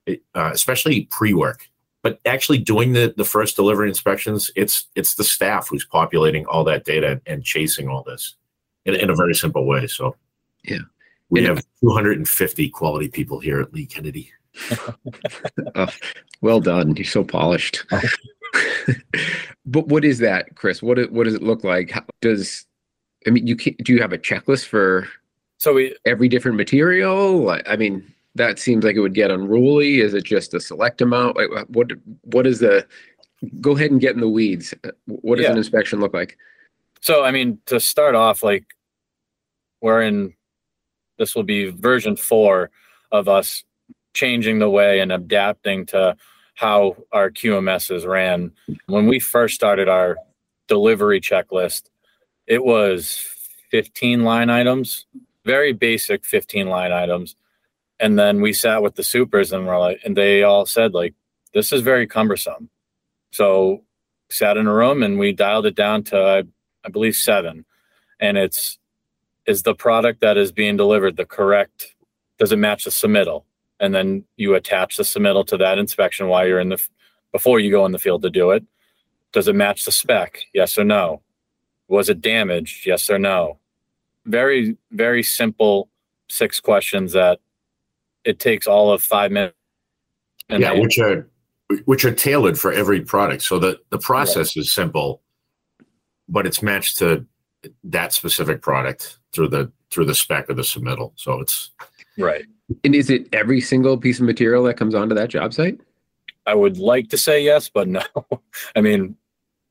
[0.07, 1.69] uh, especially pre-work.
[2.05, 6.63] But actually doing the the first delivery inspections, it's it's the staff who's populating all
[6.65, 8.35] that data and chasing all this
[8.85, 9.87] in, in a very simple way.
[9.87, 10.15] So
[10.63, 10.81] Yeah.
[11.31, 14.31] we And- have 250 quality people here at Lee Kennedy.
[15.73, 15.87] Oh,
[16.41, 16.95] well done.
[16.95, 17.83] You're so polished.
[19.65, 20.83] but what is that, Chris?
[20.83, 21.89] What it- what does it look like?
[21.89, 22.67] How, does
[23.25, 25.07] I mean you can, do you have a checklist for
[25.57, 27.49] so we every different material?
[27.49, 29.99] I I mean, that seems like it would get unruly.
[30.01, 31.37] Is it just a select amount?
[31.37, 31.91] Like, what
[32.23, 32.85] what is the?
[33.61, 34.73] Go ahead and get in the weeds.
[34.83, 36.37] Uh, what does an inspection look like?
[37.01, 38.65] So, I mean, to start off, like
[39.81, 40.33] we're in
[41.17, 42.71] this will be version four
[43.11, 43.63] of us
[44.13, 46.15] changing the way and adapting to
[46.55, 48.51] how our QMSs ran.
[48.87, 50.17] When we first started our
[50.67, 51.83] delivery checklist,
[52.47, 53.17] it was
[53.71, 55.05] 15 line items,
[55.45, 57.35] very basic 15 line items.
[57.99, 61.13] And then we sat with the supers and we're like, and they all said, like,
[61.53, 62.69] this is very cumbersome.
[63.31, 63.83] So
[64.29, 66.43] sat in a room and we dialed it down to I,
[66.85, 67.65] I believe seven.
[68.19, 68.77] And it's
[69.45, 71.95] is the product that is being delivered the correct
[72.37, 73.43] does it match the submittal?
[73.79, 76.87] And then you attach the submittal to that inspection while you're in the
[77.31, 78.63] before you go in the field to do it.
[79.31, 80.39] Does it match the spec?
[80.53, 81.21] Yes or no?
[81.87, 82.85] Was it damaged?
[82.85, 83.59] Yes or no?
[84.25, 85.89] Very, very simple
[86.29, 87.39] six questions that
[88.25, 89.55] it takes all of five minutes.
[90.49, 91.27] And yeah, they- which are
[91.85, 93.41] which are tailored for every product.
[93.43, 95.21] So the the process is simple,
[96.29, 97.25] but it's matched to
[97.85, 101.13] that specific product through the through the spec of the submittal.
[101.15, 101.71] So it's
[102.17, 102.45] right.
[102.83, 105.79] And is it every single piece of material that comes onto that job site?
[106.47, 108.01] I would like to say yes, but no.
[108.75, 109.15] I mean,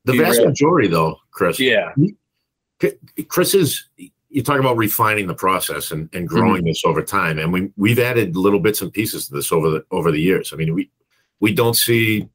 [0.03, 1.59] the vast really- majority, though, Chris.
[1.59, 1.93] yeah,
[3.29, 3.87] Chris is
[4.35, 6.67] you're talking about refining the process and, and growing Mm-hmm.
[6.67, 9.85] this over time, and we we've added little bits and pieces to this over the
[9.91, 10.51] over the years.
[10.51, 10.91] I mean, we
[11.39, 12.27] we don't see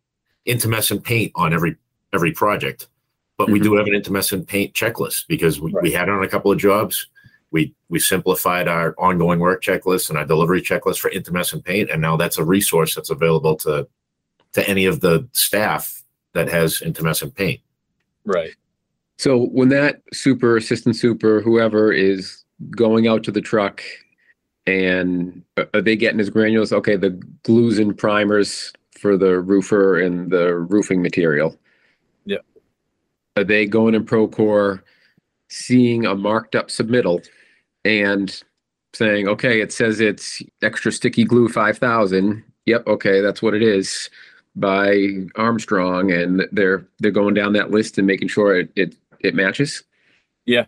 [0.46, 1.76] intumescent paint on every
[2.14, 2.88] every project,
[3.36, 3.64] but we Mm-hmm.
[3.64, 6.58] do have an intumescent paint checklist because we, we had it on a couple of
[6.58, 7.06] jobs,
[7.50, 12.00] We we simplified our ongoing work checklist and our delivery checklist for intumescent paint, and
[12.00, 13.86] now that's a resource that's available to
[14.52, 17.60] to any of the staff that has intumescent paint.
[18.24, 18.54] Right.
[19.20, 23.82] So when that super assistant super whoever is going out to the truck
[24.66, 26.72] and uh, are they getting his granules?
[26.72, 27.10] Okay, the
[27.42, 31.54] glues and primers for the roofer and the roofing material.
[32.24, 32.38] Yeah.
[33.36, 34.80] Are they going in Procore,
[35.48, 37.22] seeing a marked up submittal
[37.84, 38.42] and
[38.94, 42.42] saying, okay, it says it's extra sticky glue 5000.
[42.64, 42.86] Yep.
[42.86, 43.20] Okay.
[43.20, 44.08] That's what it is
[44.56, 46.10] by Armstrong.
[46.10, 49.84] And they're, they're going down that list and making sure it, it, it matches.
[50.46, 50.66] Yeah,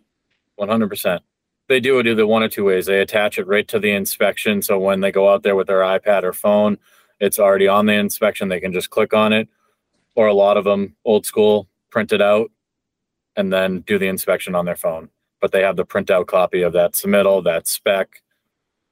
[0.57, 1.23] One hundred percent.
[1.69, 2.87] They do it either one or two ways.
[2.87, 5.81] They attach it right to the inspection, so when they go out there with their
[5.81, 6.79] iPad or phone,
[7.21, 8.49] it's already on the inspection.
[8.49, 9.49] They can just click on it,
[10.15, 12.51] or a lot of them old school print it out
[13.37, 15.09] and then do the inspection on their phone.
[15.41, 18.23] But they have the printout copy of that submittal, that spec,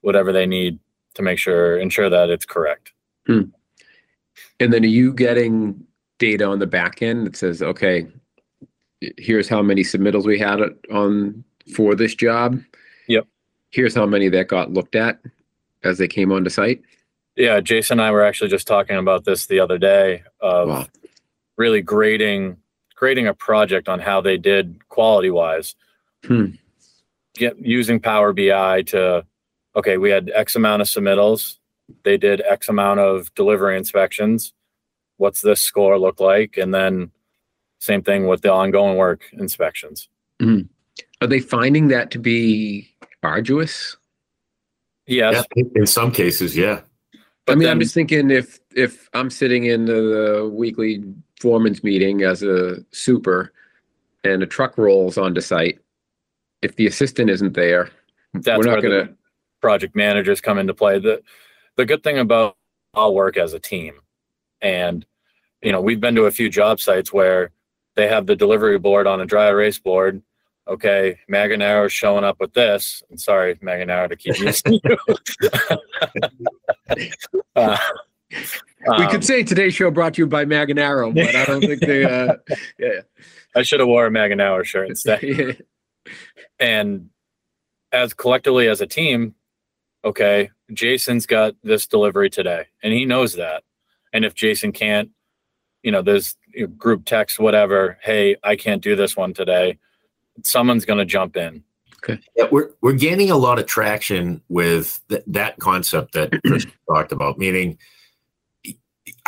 [0.01, 0.79] whatever they need
[1.13, 2.91] to make sure ensure that it's correct.
[3.27, 3.43] Hmm.
[4.59, 5.85] And then are you getting
[6.19, 8.07] data on the back end that says, okay,
[9.17, 10.59] here's how many submittals we had
[10.91, 11.43] on
[11.75, 12.59] for this job?
[13.07, 13.27] Yep.
[13.71, 15.19] Here's how many that got looked at
[15.83, 16.81] as they came onto site.
[17.35, 20.87] Yeah, Jason and I were actually just talking about this the other day of Wow.
[21.57, 22.57] really grading
[22.95, 25.73] grading a project on how they did quality wise.
[26.25, 26.47] Hmm.
[27.33, 29.25] Get using Power BI to
[29.75, 31.57] okay, we had X amount of submittals.
[32.03, 34.53] They did X amount of delivery inspections.
[35.17, 36.57] What's this score look like?
[36.57, 37.11] And then
[37.81, 40.07] same thing with the ongoing work inspections.
[40.39, 40.67] Mm-hmm.
[41.21, 42.87] Are they finding that to be
[43.23, 43.97] arduous?
[45.07, 45.43] Yes.
[45.55, 46.81] Yeah, in some cases, yeah.
[47.45, 51.03] But I mean, then- I'm just thinking if if I'm sitting in the, the weekly
[51.39, 53.51] foreman's meeting as a super
[54.23, 55.79] and a truck rolls onto site,
[56.61, 57.89] if the assistant isn't there,
[58.35, 59.15] that's we're not where gonna the
[59.59, 60.99] project managers come into play.
[60.99, 61.23] The
[61.77, 62.57] the good thing about
[62.93, 63.95] I'll work as a team,
[64.61, 65.03] and
[65.63, 67.51] you know we've been to a few job sites where
[67.95, 70.21] they have the delivery board on a dry erase board.
[70.67, 73.03] Okay, Manganaro is showing up with this.
[73.09, 74.97] And sorry, Manganaro, to keep using you.
[77.55, 77.77] uh,
[78.87, 81.81] we um, could say today's show brought to you by Manganaro, but I don't think
[81.81, 82.05] they.
[82.05, 82.35] Uh,
[82.79, 83.01] yeah.
[83.55, 85.21] I should have wore a Manganaro shirt instead.
[85.23, 85.51] yeah.
[86.59, 87.09] and
[87.91, 89.35] as collectively as a team
[90.03, 93.63] okay jason's got this delivery today and he knows that
[94.13, 95.09] and if jason can't
[95.83, 99.77] you know there's you know, group text whatever hey i can't do this one today
[100.43, 101.63] someone's going to jump in
[102.03, 102.19] Okay.
[102.35, 107.11] Yeah, we're we're gaining a lot of traction with th- that concept that Chris talked
[107.11, 107.77] about, meaning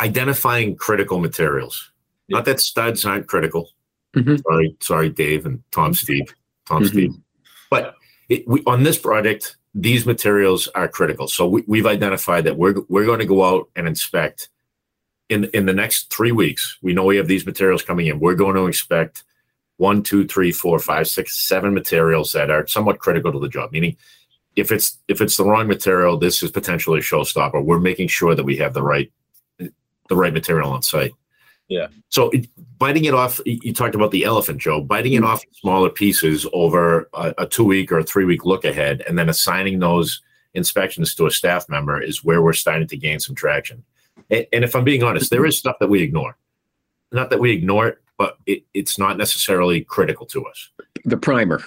[0.00, 1.92] identifying critical materials.
[2.28, 3.70] Not that studs aren't critical.
[4.16, 4.42] Mhm.
[4.42, 6.34] Sorry, sorry, Dave and Tom, Steve,
[6.66, 6.88] Tom, Mhm.
[6.88, 7.12] Steve.
[7.70, 7.94] But
[8.28, 11.28] it, we, on this project, these materials are critical.
[11.28, 14.48] So we, we've identified that we're we're going to go out and inspect
[15.34, 16.78] in in the next three weeks.
[16.80, 18.20] We know we have these materials coming in.
[18.20, 19.24] We're going to expect
[19.76, 23.72] one, two, three, four, five, six, seven materials that are somewhat critical to the job.
[23.72, 23.96] Meaning,
[24.56, 27.62] if it's if it's the wrong material, this is potentially a showstopper.
[27.62, 29.12] We're making sure that we have the right
[29.58, 31.12] the right material on site.
[31.68, 31.88] Yeah.
[32.10, 32.46] So it,
[32.78, 34.82] biting it off, you talked about the elephant, Joe.
[34.82, 35.26] Biting it mm-hmm.
[35.26, 39.02] off in smaller pieces over a, a two week or a three week look ahead,
[39.08, 40.20] and then assigning those
[40.52, 43.82] inspections to a staff member is where we're starting to gain some traction.
[44.30, 46.36] And, and if I'm being honest, there is stuff that we ignore.
[47.12, 50.70] Not that we ignore it, but it, it's not necessarily critical to us.
[51.04, 51.62] The primer,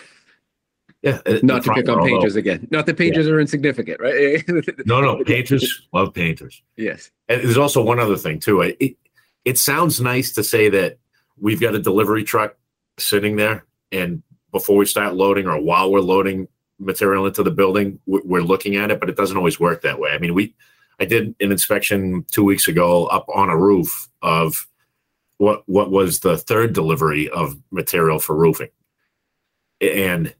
[1.01, 2.67] Yeah, uh, not to pick on although- painters again.
[2.71, 4.43] Not that painters are insignificant, right?
[4.86, 6.62] No, no, painters love painters.
[6.75, 7.12] yes.
[7.29, 8.62] And there's also one other thing too.
[8.62, 8.97] It
[9.45, 10.97] it sounds nice to say that
[11.39, 12.55] we've got a delivery truck
[12.97, 16.47] sitting there, and before we start loading or while we're loading
[16.79, 20.12] material into the building, we're looking at it, but it doesn't always work that way.
[20.12, 20.53] I mean, we
[20.99, 24.67] I did an inspection two weeks ago up on a roof of
[25.38, 28.69] what what was the third delivery of material for roofing,
[29.81, 30.33] and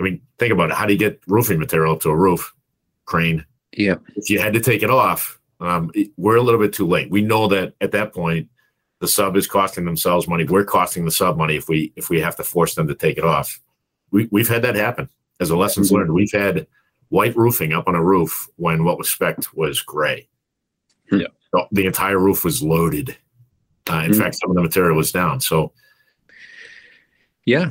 [0.00, 0.76] I mean, think about it.
[0.76, 2.52] How do you get roofing material to a roof?
[3.04, 3.96] Crane Yeah.
[4.16, 7.10] if you had to take it off, um, it- we're a little bit too late.
[7.10, 8.48] We know that at that point,
[9.00, 10.44] the sub is costing themselves money.
[10.44, 13.18] We're costing the sub money if we if we have to force them to take
[13.18, 13.60] it off.
[14.10, 15.08] We we've had that happen
[15.40, 15.94] as a lessons Mhm.
[15.94, 16.12] learned.
[16.14, 16.66] We've had
[17.12, 20.26] white roofing up on a roof when what was spec was gray.
[21.10, 21.26] Yeah.
[21.52, 23.14] The- the entire roof was loaded.
[23.90, 24.18] Uh, in Hmm.
[24.18, 25.40] fact, some of the material was down.
[25.40, 25.72] So
[27.44, 27.70] Yeah.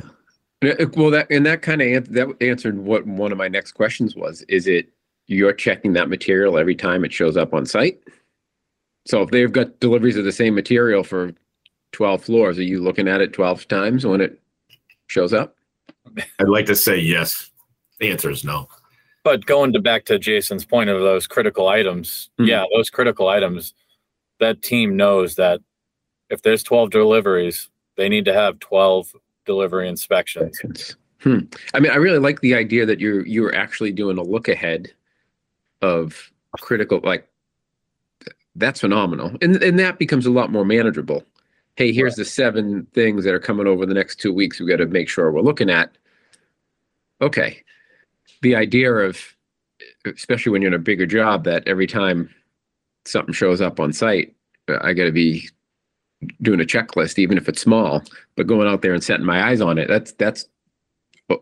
[0.62, 3.72] Uh, Well, that and that kind of an- that answered what one of my next
[3.72, 4.42] questions was.
[4.42, 4.92] Is it
[5.26, 7.98] you're checking that material every time it shows up on site?
[9.06, 11.32] So if they've got deliveries of the same material for
[11.90, 14.40] 12 floors, are you looking at it 12 times when it
[15.08, 15.56] shows up?
[16.38, 17.50] I'd like to say yes.
[17.98, 18.68] The answer is no.
[19.24, 22.48] But going to back to Jason's point of those critical items, Mhm.
[22.48, 23.74] yeah, those critical items,
[24.40, 25.60] that team knows that
[26.30, 29.14] if there's 12 deliveries, they need to have 12
[29.46, 30.96] delivery inspections.
[31.20, 31.40] Hmm.
[31.72, 34.92] I mean, I really like the idea that you're you're actually doing a look ahead
[35.82, 37.28] of critical like
[38.56, 39.36] that's phenomenal.
[39.40, 41.24] And and that becomes a lot more manageable.
[41.76, 44.76] Hey, here's the seven things that are coming over the next two weeks we got
[44.78, 45.96] to make sure we're looking at.
[47.20, 47.62] Okay.
[48.42, 49.34] The idea of
[50.04, 52.28] especially when you're in a bigger job that every time
[53.04, 54.34] something shows up on site,
[54.68, 55.48] I got to be
[56.40, 58.02] doing a checklist even if it's small,
[58.36, 59.88] but going out there and setting my eyes on it.
[59.88, 60.46] That's that's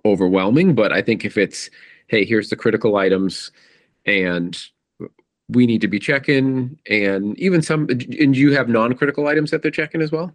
[0.05, 0.75] overwhelming.
[0.75, 1.71] But I think if it's,
[2.07, 3.51] hey, here's the critical items,
[4.07, 4.59] and
[5.49, 9.71] we need to be checking, and even some, and you have non-critical items that they're
[9.71, 10.33] checking as well,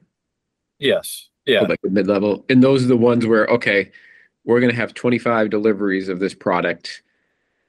[0.77, 1.29] Yes.
[1.45, 1.61] Yeah.
[1.61, 3.91] like the mid-level, and those are the ones where okay,
[4.45, 7.01] we're gonna have 25 deliveries of this product.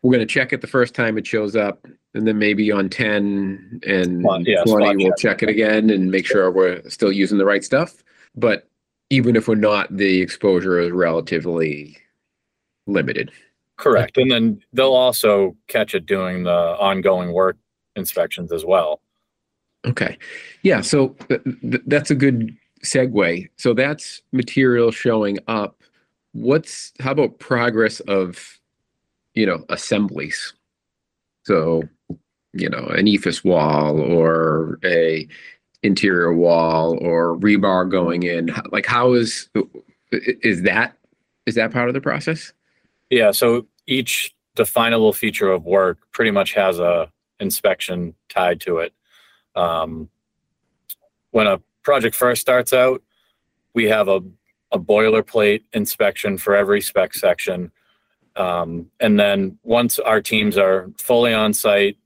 [0.02, 3.80] We're gonna check it the first time it shows up, and then maybe on 10
[3.86, 5.38] and Spot- yeah, 20 spot we'll check.
[5.38, 8.02] check it again and make sure we're still using the right stuff.
[8.34, 8.68] But
[9.10, 11.96] even if we're not, the exposure is relatively
[12.86, 13.30] limited.
[13.76, 14.16] Correct.
[14.16, 17.56] And then they'll also catch it doing the ongoing work
[17.94, 19.00] inspections as well.
[19.86, 20.16] Okay.
[20.62, 20.80] Yeah.
[20.80, 23.48] So th- th- that's a good segue.
[23.56, 25.80] So that's material showing up.
[26.36, 28.58] What's, how about progress of,
[29.34, 30.52] you know, assemblies?
[31.44, 31.82] So,
[32.52, 35.26] you know, an EIFS wall or a
[35.82, 38.54] interior wall or rebar going in.
[38.70, 39.48] Like, how is,
[40.10, 40.94] is that,
[41.46, 42.52] is that part of the process?
[43.08, 43.30] Yeah.
[43.30, 48.92] So each definable feature of work pretty much has a inspection tied to it.
[49.54, 50.10] Um,
[51.30, 53.02] when a project first starts out,
[53.72, 54.20] we have a,
[54.72, 57.70] a boilerplate inspection for every spec section.
[58.34, 61.96] Um, and then once our teams are fully on site,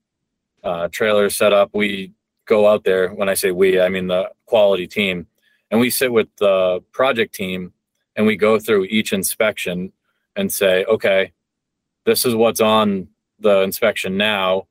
[0.62, 2.12] uh, trailers set up, we
[2.46, 3.08] go out there.
[3.08, 5.26] When I say we, I mean the quality team,
[5.70, 7.72] and we sit with the project team
[8.16, 9.92] and we go through each inspection
[10.36, 11.32] and say, okay,
[12.04, 14.66] this is what's on the inspection now.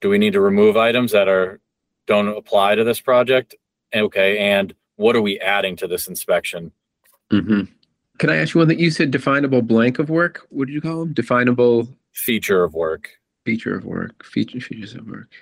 [0.00, 1.60] Do we need to remove items that are
[2.06, 3.54] don't apply to this project?
[3.94, 6.72] Okay, and what are we adding to this inspection?
[7.32, 7.62] Mm-hmm.
[8.18, 10.46] Can I ask you one that you said definable blank of work?
[10.50, 11.12] What did you call them?
[11.14, 13.08] Definable Feature of work.
[13.46, 15.32] feature of work, feature features of work.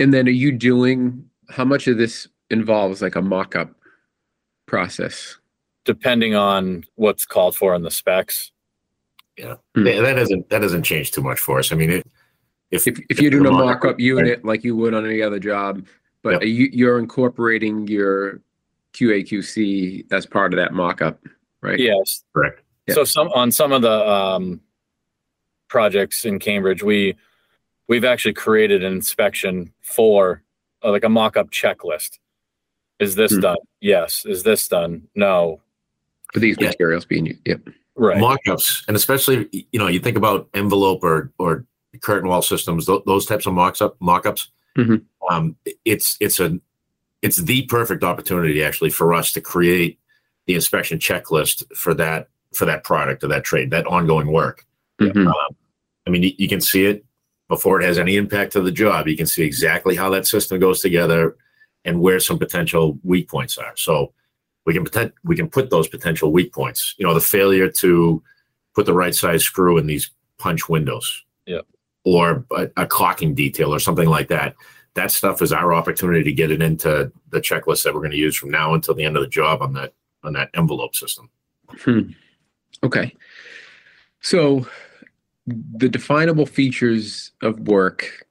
[0.00, 3.70] And then are you doing how much of this involves like a mock-up
[4.66, 5.38] process?
[5.84, 8.52] depending on what's called for in the specs.
[9.36, 9.84] Yeah, Hmm.
[9.84, 11.72] that that doesn't that doesn't change too much for us.
[11.72, 12.06] I mean, it,
[12.70, 15.38] if If if you're doing a the mock-up unit like you would on any other
[15.38, 15.86] job,
[16.22, 16.42] but Yep.
[16.44, 18.40] you you're incorporating your
[18.94, 21.20] QA QC as part of that mock-up,
[21.62, 21.78] right?
[21.78, 22.22] Yes.
[22.32, 22.94] correct, Yeah.
[22.94, 24.60] So some on some of the um,
[25.68, 27.16] projects in Cambridge, we
[27.88, 30.42] we've actually created an inspection for
[30.82, 32.18] uh, like a mock-up checklist.
[33.00, 33.40] Is this Hmm.
[33.40, 33.56] done?
[33.80, 34.24] Yes.
[34.24, 35.08] Is this done?
[35.14, 35.60] No.
[36.32, 36.68] For these Yeah.
[36.68, 37.40] materials being used.
[37.46, 37.60] Yep.
[37.96, 38.18] Right.
[38.18, 41.64] mock-ups, and especially you know you think about envelope or or
[42.00, 44.50] curtain wall systems, th- those types of mock-up mock-ups.
[44.76, 45.04] Mhm.
[45.30, 46.58] Um, it's it's a
[47.24, 49.98] it's the perfect opportunity actually for us to create
[50.46, 54.66] the inspection checklist for that for that product or that trade, that ongoing work.
[55.00, 55.32] Mhm.
[56.06, 57.02] I mean, you, you can see it
[57.48, 59.08] before it has any impact to the job.
[59.08, 61.36] You can see exactly how that system goes together
[61.86, 63.72] and where some potential weak points are.
[63.74, 64.12] So
[64.66, 66.94] we can potent, we can put those potential weak points.
[66.98, 68.22] You know, the failure to
[68.74, 71.24] put the right size screw in these punch windows.
[71.46, 71.62] Yeah.
[72.04, 74.54] Or a, a caulking detail or something like that.
[74.94, 78.16] That stuff is our opportunity to get it into the checklist that we're going to
[78.16, 81.28] use from now until the end of the job on that on that envelope system.
[81.80, 82.10] Hmm.
[82.82, 83.14] Okay.
[84.20, 84.66] So
[85.46, 88.26] the definable features of work,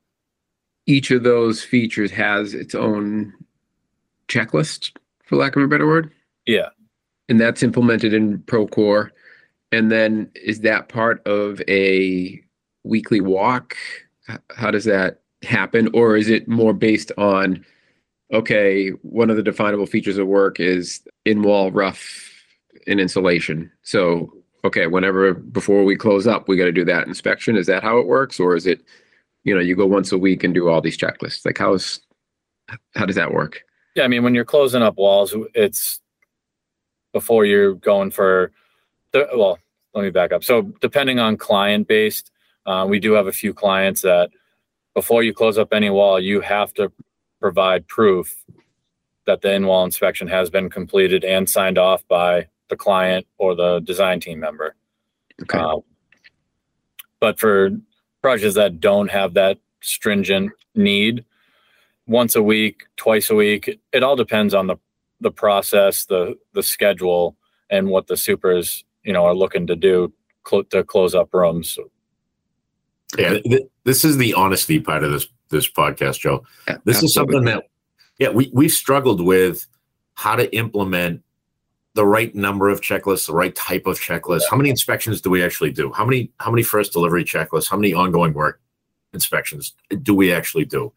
[0.85, 3.33] each of those features has its own
[4.27, 4.91] checklist,
[5.25, 6.11] for lack of a better word.
[6.45, 6.69] Yeah.
[7.29, 9.11] And that's implemented in Procore.
[9.71, 12.41] And then is that part of a
[12.83, 13.75] weekly walk?
[14.55, 15.89] How does that happen?
[15.93, 17.65] Or is it more based on,
[18.33, 22.31] okay, one of the definable features of work is in wall rough
[22.87, 23.71] and insulation.
[23.83, 24.33] So,
[24.65, 27.55] okay, whenever before we close up, we got to do that inspection.
[27.55, 28.39] Is that how it works?
[28.39, 28.81] Or is it,
[29.43, 31.45] you know, you go once a week and do all these checklists?
[31.45, 32.01] Like, how's,
[32.95, 33.63] how does that work?
[33.95, 35.99] Yeah, I mean, when you're closing up walls, it's
[37.11, 38.51] before you're going for
[39.11, 39.59] the well.
[39.93, 40.43] Let me back up.
[40.43, 42.31] So, depending on client based,
[42.65, 44.31] uh, we do have a few clients that
[44.93, 46.91] before you close up any wall, you have to
[47.39, 48.43] provide proof
[49.25, 53.55] that the in wall inspection has been completed and signed off by the client or
[53.55, 54.75] the design team member.
[55.41, 55.57] Okay.
[55.57, 55.81] Um,
[57.19, 57.71] but for
[58.21, 61.25] projects that don't have that stringent need,
[62.05, 64.77] once a week, twice a week, it all depends on the
[65.21, 67.37] the process, the the schedule,
[67.69, 70.11] and what the supers you know are looking to do
[70.43, 71.79] clo- to close up rooms.
[73.17, 76.43] Yeah, th- this is the honesty part of this this podcast, Joe.
[76.67, 77.65] Yeah, This is something that,
[78.17, 79.67] yeah, we we've struggled with
[80.15, 81.21] how to implement
[81.95, 84.43] the right number of checklists, the right type of checklist.
[84.49, 85.91] How many inspections do we actually do?
[85.93, 87.69] How many how many first delivery checklists?
[87.69, 88.59] How many ongoing work
[89.13, 90.91] inspections do we actually do?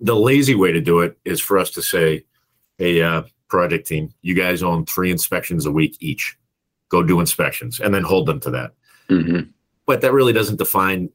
[0.00, 2.24] The lazy way to do it is for us to say,
[2.78, 6.36] "Hey, uh, project team, you guys own three inspections a week each.
[6.88, 8.72] Go do inspections, and then hold them to that."
[9.08, 9.48] Mhm.
[9.86, 11.10] but that really doesn't define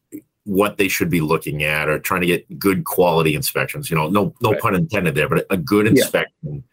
[0.46, 3.90] what they should be looking at or trying to get good quality inspections.
[3.90, 4.62] You know, no no Right.
[4.62, 5.92] pun intended there, but a good Yeah.
[5.92, 6.64] inspection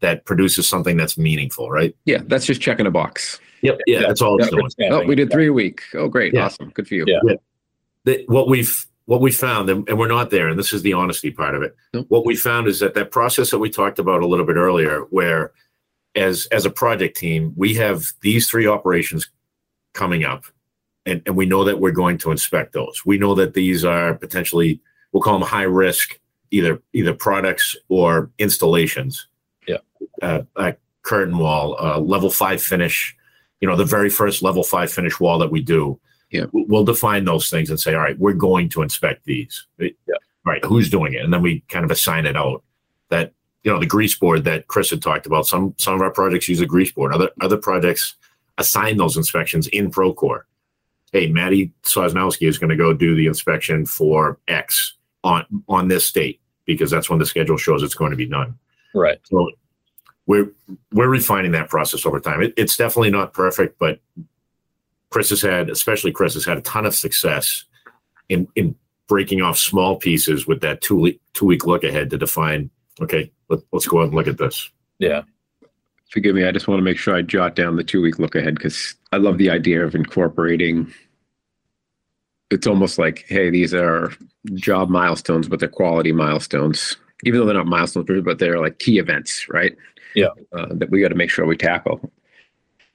[0.00, 1.94] that produces something that's meaningful, right?
[2.04, 3.40] Yeah, that's just checking a box.
[3.62, 3.80] Yep.
[3.86, 4.06] Yeah, Yeah.
[4.08, 4.90] that's all it's Yeah.
[4.90, 4.92] doing.
[4.92, 5.80] Oh, we did three a week.
[5.94, 6.34] Oh, great.
[6.34, 6.44] Yeah.
[6.44, 6.70] Awesome.
[6.74, 7.04] Good for you.
[7.06, 7.34] Yeah.
[8.04, 10.92] That what we've what we found, and, and we're not there, and this is the
[10.92, 11.76] honesty part of it.
[11.94, 12.06] Nope.
[12.08, 15.02] What we found is that that process that we talked about a little bit earlier,
[15.10, 15.52] where
[16.16, 19.30] as as a project team, we have these three operations
[19.94, 20.44] coming up,
[21.06, 23.02] and, and we know that we're going to inspect those.
[23.06, 24.80] We know that these are potentially
[25.12, 26.18] we'll call them high risk,
[26.50, 29.28] either either products or installations.
[29.66, 29.78] Yeah.
[30.20, 33.16] Uh, a curtain wall, uh, level five finish.
[33.60, 35.98] You know, the very first level five finish wall that we do
[36.30, 39.66] Yeah, we'll define those things and say, all right, we're going to inspect these.
[39.78, 39.90] Yeah.
[40.44, 40.64] Right.
[40.64, 41.22] Who's doing it?
[41.22, 42.62] And then we kind of assign it out
[43.08, 43.32] that,
[43.62, 46.48] you know, the grease board that Chris had talked about, some, some of our projects
[46.48, 47.12] use a grease board.
[47.12, 48.14] Other, other projects
[48.58, 50.42] assign those inspections in Procore.
[51.12, 54.94] Hey, Maddie Sosnowski is going to go do the inspection for X
[55.24, 58.58] on, on this date because that's when the schedule shows it's going to be done.
[58.94, 59.18] Right.
[59.24, 59.50] So
[60.26, 60.50] we're
[60.92, 62.42] we're refining that process over time.
[62.42, 64.00] It, it's definitely not perfect, but
[65.10, 67.64] Chris has had, especially Chris has had a ton of success
[68.28, 68.74] in in
[69.08, 72.70] breaking off small pieces with that two week two week look ahead to define.
[73.00, 74.70] Okay, let, let's go out and look at this.
[74.98, 75.22] Yeah.
[76.10, 76.44] Forgive me.
[76.46, 78.94] I just want to make sure I jot down the two week look ahead because
[79.12, 80.92] I love the idea of incorporating.
[82.50, 84.12] It's almost like, hey, these are
[84.54, 88.98] job milestones, but they're quality milestones, even though they're not milestones, but they're like key
[88.98, 89.76] events, right?
[90.14, 90.28] Yeah.
[90.52, 92.00] Uh, that we got to make sure we tackle.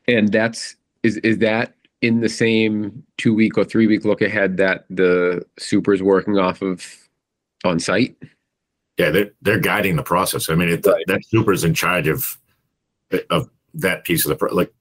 [0.08, 4.58] And that's is is that in the same two week or three week look ahead
[4.58, 6.86] that the super is working off of
[7.66, 8.16] on site?
[8.98, 10.50] Yeah, they're they're guiding the process.
[10.50, 11.04] I mean, it, Right.
[11.08, 12.38] that super's in charge of
[13.30, 14.74] of that piece of the pro- like.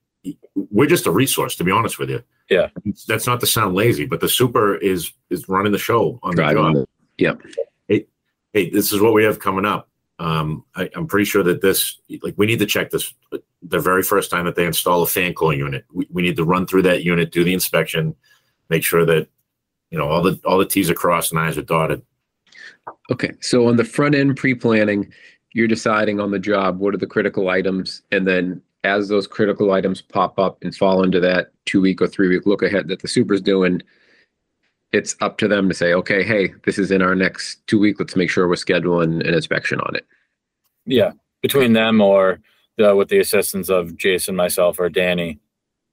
[0.54, 2.22] We're just a resource, to be honest with you.
[2.50, 2.68] Yeah.
[3.08, 6.42] that's not to sound lazy, but the super is is running the show on the
[6.42, 6.74] Driving job.
[6.74, 6.86] the-
[8.52, 9.88] hey, this is what we have coming up.
[10.18, 13.14] Um, I, I'm pretty sure that this, like, we need to check this
[13.62, 15.84] the very first time that they install a fan coil unit.
[15.92, 18.14] We, we need to run through that unit, do the inspection,
[18.68, 19.28] make sure that,
[19.90, 22.02] you know, all the all the T's are crossed and I's are dotted.
[23.10, 25.10] Okay, so on the front end pre-planning,
[25.52, 28.02] you're deciding on the job, what are the critical items?
[28.12, 32.06] And then as those critical items pop up and fall into that two week or
[32.06, 33.82] three week look ahead that the super's doing,
[34.92, 37.98] it's up to them to say, okay, hey, this is in our next two week.
[37.98, 40.06] Let's make sure we're scheduling an inspection on it.
[40.86, 41.12] Yeah.
[41.42, 42.40] Between them or
[42.76, 45.38] the, with the assistance of Jason, myself, or Danny,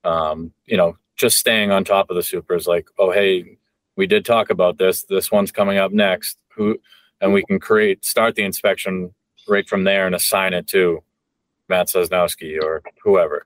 [0.04, 3.58] um, you know, just staying on top of the supers like, oh, hey,
[3.96, 5.04] we did talk about this.
[5.04, 6.38] This one's coming up next.
[6.56, 6.80] Who,
[7.20, 9.14] and we can create, start the inspection
[9.48, 11.04] right from there and assign it to
[11.70, 13.46] Matt Sosnowski or whoever.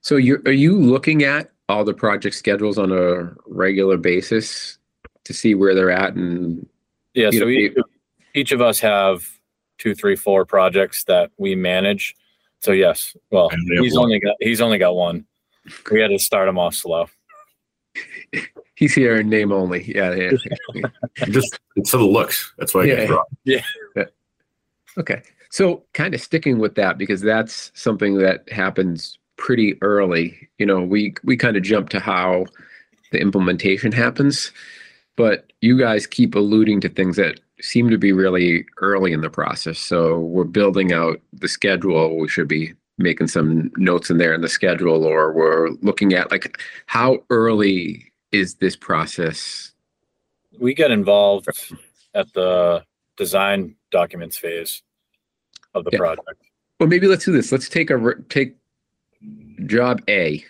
[0.00, 4.78] So you're you looking at all the project schedules on a regular basis
[5.24, 6.66] to see where they're at and
[7.14, 7.30] Yeah.
[7.30, 7.74] So know, each,
[8.34, 9.28] each of us have
[9.78, 12.14] two, three, four projects that we manage.
[12.60, 14.04] So yes, well, And we have he's one.
[14.04, 15.26] only got he's only got one.
[15.90, 17.06] We had to start him off slow.
[18.74, 19.82] he's here in name only.
[19.94, 20.30] Yeah, yeah.
[20.74, 20.82] yeah.
[21.28, 22.52] Just it's for the looks.
[22.58, 22.94] That's why I Yeah.
[22.96, 23.34] get dropped.
[24.98, 25.22] Okay.
[25.50, 30.48] So kind of sticking with that because that's something that happens pretty early.
[30.58, 32.46] You know, we we kind of jump to how
[33.10, 34.52] the implementation happens,
[35.16, 39.30] but you guys keep alluding to things that seem to be really early in the
[39.30, 39.78] process.
[39.78, 42.18] So we're building out the schedule.
[42.18, 46.30] We should be making some notes in there in the schedule or we're looking at
[46.30, 49.72] like how early is this process?
[50.58, 51.48] We get involved
[52.14, 52.84] at the
[53.16, 54.82] design documents phase
[55.74, 55.98] of the Yeah.
[55.98, 56.42] project.
[56.80, 57.52] Well, maybe let's do this.
[57.52, 58.56] Let's take a r- take
[59.66, 60.44] job A.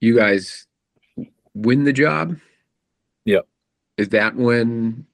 [0.00, 0.66] You guys
[1.54, 2.36] win the job.
[3.24, 3.46] Yep.
[3.96, 5.04] Is that when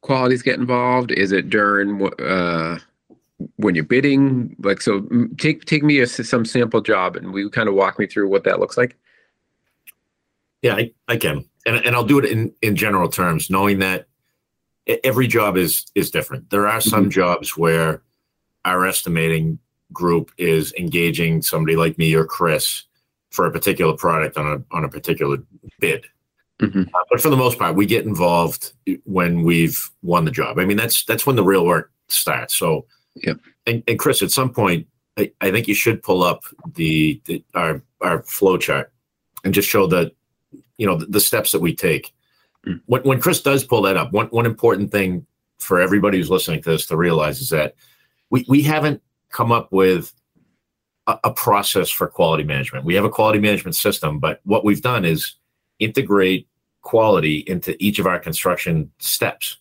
[0.00, 1.10] qualities get involved?
[1.12, 2.78] Is it during wh- uh,
[3.56, 4.56] when you're bidding?
[4.60, 7.74] Like, so mm, take take me a, s- some sample job, and we kind of
[7.74, 8.96] walk me through what that looks like.
[10.62, 11.44] Yeah, I, I can.
[11.66, 14.06] and and I'll do it in in general terms, knowing that
[14.86, 16.50] every job is is different.
[16.50, 18.02] There are some jobs where
[18.64, 19.58] our estimating
[19.92, 22.84] group is engaging somebody like me or Chris
[23.30, 25.38] for a particular product on a on a particular
[25.80, 26.06] bid.
[26.60, 26.86] Mhm.
[26.88, 28.72] Uh, but for the most part, we get involved
[29.04, 30.58] when we've won the job.
[30.58, 32.54] I mean, that's that's when the real work starts.
[32.54, 33.40] So, Yep.
[33.66, 34.86] And, and Chris, at some point,
[35.18, 38.92] I, I think you should pull up the, the our our flow chart
[39.44, 40.12] and just show the
[40.78, 42.14] you know the, the steps that we take.
[42.66, 42.80] Mm.
[42.86, 45.26] When when Chris does pull that up, one one important thing
[45.58, 47.74] for everybody who's listening to this to realize is that
[48.30, 50.12] we we haven't come up with
[51.06, 52.84] a, a process for quality management.
[52.84, 55.34] We have a quality management system, but what we've done is
[55.78, 56.48] integrate
[56.82, 59.58] quality into each of our construction steps.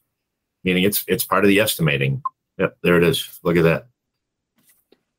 [0.64, 2.22] Meaning it's it's part of the estimating.
[2.58, 3.40] Yep, there it is.
[3.44, 3.88] Look at that.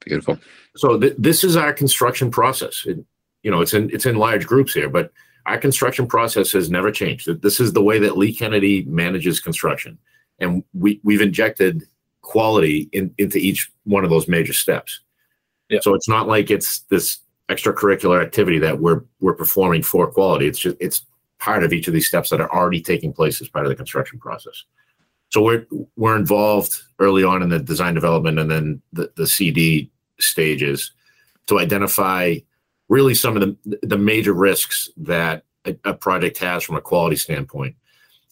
[0.04, 0.38] Beautiful.
[0.76, 2.84] So th- this is our construction process.
[2.86, 3.04] It,
[3.42, 5.12] you know, it's in it's in large groups here, but
[5.47, 7.43] our construction process has never changed.
[7.43, 9.99] This is the way that Lee Kennedy manages construction,
[10.38, 11.84] and we we've injected
[12.22, 15.01] quality in, into each one of those major steps.
[15.68, 15.80] Yeah.
[15.82, 17.18] So it's not like it's this
[17.49, 20.47] extracurricular activity that we're we're performing for quality.
[20.47, 21.05] It's just it's
[21.38, 23.76] part of each of these steps that are already taking place as part of the
[23.76, 24.64] construction process.
[25.30, 25.66] So we're
[25.97, 29.90] we're involved early on in the design development and then the, the CD
[30.20, 30.93] stages
[31.47, 32.36] to identify
[32.93, 37.16] really some of the the major risks that a, a project has from a quality
[37.16, 37.74] standpoint.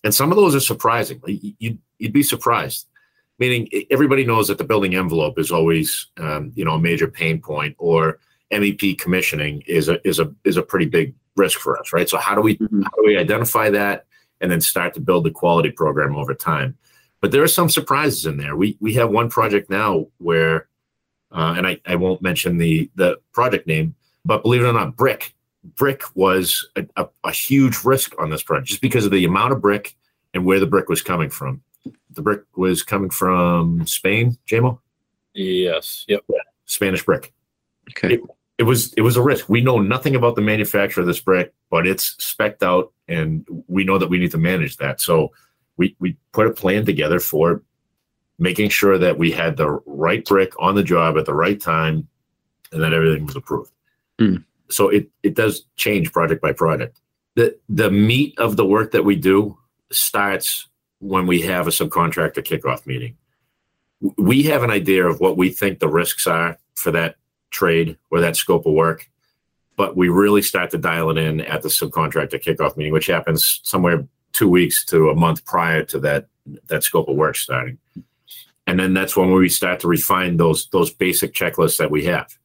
[0.05, 1.21] And some of those are surprising.
[1.27, 2.87] You- You'd, you'd be surprised.
[3.39, 5.89] Meaning everybody knows that the building envelope is always
[6.19, 8.19] um, you know a major pain point or
[8.53, 12.09] MEP commissioning is a is a is a pretty big risk for us, right?
[12.13, 12.83] So how do we Mhm.
[12.85, 14.05] how do we identify that
[14.43, 16.77] and then start to build the quality program over time?
[17.23, 18.55] But there are some surprises in there.
[18.63, 20.57] We we have one project now where,
[21.33, 23.95] uh, and I, I won't mention the the project name,
[24.25, 25.35] but believe it or not, brick
[25.77, 29.53] brick was a, a, a huge risk on this project just because of the amount
[29.53, 29.95] of brick
[30.33, 31.63] and where the brick was coming from.
[32.11, 34.79] The brick was coming from Spain, JMO,
[35.35, 36.05] Yes.
[36.09, 36.25] Yep.
[36.67, 37.33] Spanish brick.
[37.91, 38.19] Okay.
[38.59, 39.49] It was it was a risk.
[39.49, 43.85] We know nothing about the manufacture of this brick, but it's specked out, and we
[43.85, 45.01] know that we need to manage that.
[45.01, 45.33] So
[45.79, 47.63] we we put a plan together for
[48.39, 52.07] making sure that we had the right brick on the job at the right time,
[52.71, 53.71] and that everything was approved.
[54.21, 54.45] Mm.
[54.69, 57.01] So it it does change project by project.
[57.35, 59.59] The the meat of the work that we do
[59.91, 60.69] starts
[61.01, 63.17] when we have a subcontractor kickoff meeting.
[64.17, 67.17] We have an idea of what we think the risks are for that
[67.51, 69.11] trade or that scope of work,
[69.77, 73.61] but we really start to dial it in at the subcontractor kickoff meeting, which happens
[73.63, 76.29] somewhere two weeks to a month prior to that
[76.69, 77.79] that scope of work starting.
[78.67, 82.39] And then that's when we start to refine those those basic checklists that we have.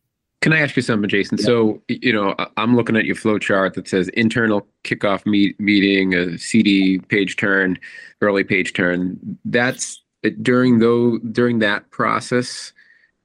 [0.46, 1.40] Can I ask you something, Jason?
[1.40, 6.14] So, you know, I'm looking at your flow chart that says internal kickoff meet, meeting,
[6.14, 7.80] a CD page turn,
[8.22, 9.40] early page turn.
[9.44, 12.74] That's uh, during though during that process.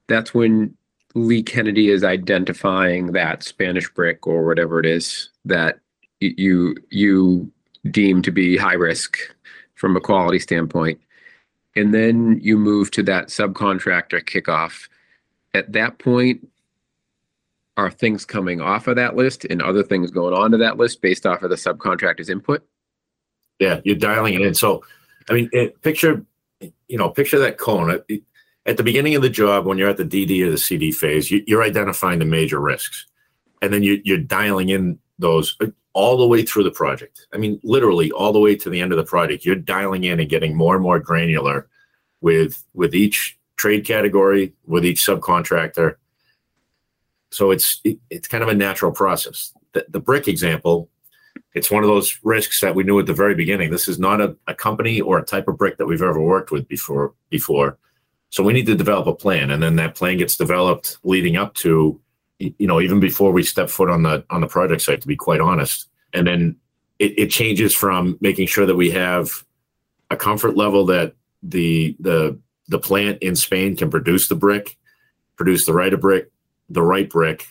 [0.07, 0.75] That's when
[1.13, 5.77] Lee Kennedy is identifying that Spanish brick or whatever it is that
[6.21, 7.51] you you
[7.91, 9.19] deem to be high risk
[9.75, 10.99] from a quality standpoint,
[11.75, 14.87] and then you move to that subcontractor kickoff.
[15.53, 16.47] At that point,
[17.77, 21.25] are things coming off of that list and other things going onto that list based
[21.25, 22.65] off of the subcontractor's input?
[23.59, 24.53] Yeah, you're dialing it in.
[24.53, 24.83] So,
[25.29, 26.25] I mean, it, picture,
[26.59, 27.91] you know, picture that cone.
[27.91, 28.05] At,
[28.65, 31.31] at the beginning of the job, when you're at the DD or the CD phase,
[31.31, 33.07] you, you're identifying the major risks,
[33.61, 37.27] and then you, you're dialing in those uh, all the way through the project.
[37.33, 39.45] I mean, literally all the way to the end of the project.
[39.45, 41.69] You're dialing in and getting more and more granular
[42.21, 45.95] with with each trade category, with each subcontractor.
[47.31, 49.53] So it's it, it's kind of a natural process.
[49.73, 50.89] The, the brick example
[51.53, 53.71] it's one of those risks that we knew at the very beginning.
[53.71, 56.51] This is not a, a company or a type of brick that we've ever worked
[56.51, 57.77] with before before.
[58.29, 59.51] So we need to develop a plan.
[59.51, 61.99] And then that plan gets developed leading up to,
[62.39, 65.17] you know, even before we step foot on the on the project site, to be
[65.17, 65.89] quite honest.
[66.13, 66.55] And then
[66.99, 69.43] it, it changes from making sure that we have
[70.09, 74.77] a comfort level that the the the plant in Spain can produce the brick,
[75.35, 76.31] produce the right of brick,
[76.73, 77.47] the right brick,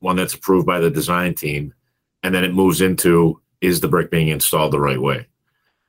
[0.00, 1.72] one that's approved by the design team,
[2.22, 5.26] and then it moves into is the brick being installed the right way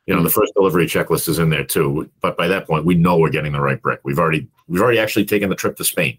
[0.06, 0.40] you know the hmm.
[0.40, 3.52] first delivery checklist is in there too but by that point we know we're getting
[3.52, 6.18] the right brick we've already we've already actually taken the trip to spain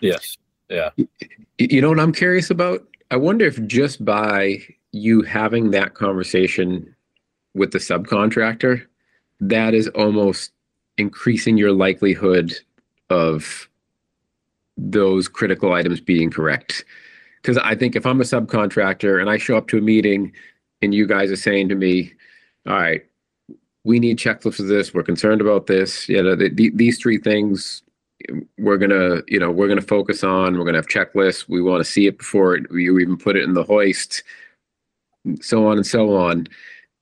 [0.00, 0.36] Yes.
[0.68, 0.90] Yeah.
[1.58, 2.86] You know what I'm curious about?
[3.10, 4.58] I wonder if just by
[4.92, 6.94] you having that conversation
[7.54, 8.84] with the subcontractor,
[9.40, 10.52] that is almost
[10.98, 12.52] increasing your likelihood
[13.10, 13.68] of
[14.76, 16.84] those critical items being correct.
[17.40, 20.32] Because I think if I'm a subcontractor and I show up to a meeting
[20.82, 22.12] and you guys are saying to me,
[22.66, 23.04] all right,
[23.84, 24.92] we need checklists of this.
[24.92, 26.08] We're concerned about this.
[26.08, 27.82] You know, the, the, these three things
[28.58, 30.58] we're gonna, you know, we're gonna focus on.
[30.58, 31.48] We're gonna have checklists.
[31.48, 34.22] We want to see it before it, you even put it in the hoist,
[35.40, 36.48] so on and so on.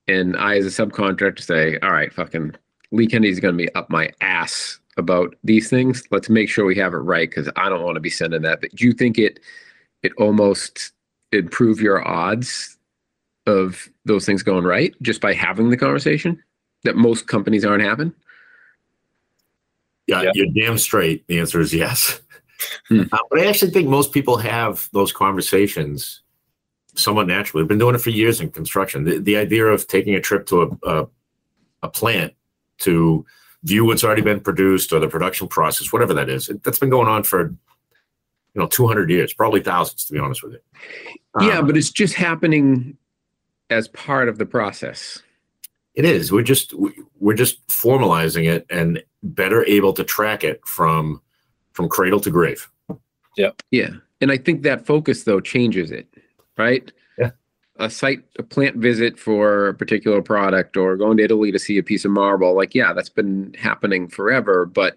[0.06, 2.54] And I, as a subcontractor, say, all right, fucking
[2.90, 6.04] Lee Kennedy's gonna be up my ass about these things.
[6.10, 8.60] Let's make sure we have it right because I don't want to be sending that.
[8.60, 9.40] But do you think it
[10.02, 10.92] it almost
[11.32, 12.76] improve your odds
[13.46, 16.42] of those things going right just by having the conversation
[16.84, 18.12] that most companies aren't having?
[20.06, 20.30] Yeah, Yeah.
[20.34, 21.26] you're damn straight.
[21.28, 22.20] The answer is yes.
[22.88, 23.02] Hmm.
[23.12, 26.22] Uh, but I actually think most people have those conversations
[26.94, 27.62] somewhat naturally.
[27.62, 29.04] We've been doing it for years in construction.
[29.04, 31.06] The, the idea of taking a trip to a, a,
[31.82, 32.32] a plant
[32.78, 33.26] to
[33.64, 36.50] view what's already been produced or the production process, whatever that is.
[36.62, 37.48] That's been going on for
[38.54, 40.60] you know 200 years, probably thousands, to be honest with you.
[41.40, 42.96] yeah, Um, but it's just happening
[43.70, 45.22] as part of the process.
[45.94, 46.30] It is.
[46.32, 51.20] We're just we- we're just formalizing it and better able to track it from
[51.72, 52.68] from cradle to grave.
[53.36, 53.62] Yep.
[53.72, 53.90] Yeah.
[54.20, 56.06] And I think that focus though changes it,
[56.56, 56.92] right?
[57.76, 61.76] A site, a plant visit for a particular product or going to Italy to see
[61.76, 64.64] a piece of marble, like, yeah, that's been happening forever.
[64.64, 64.96] But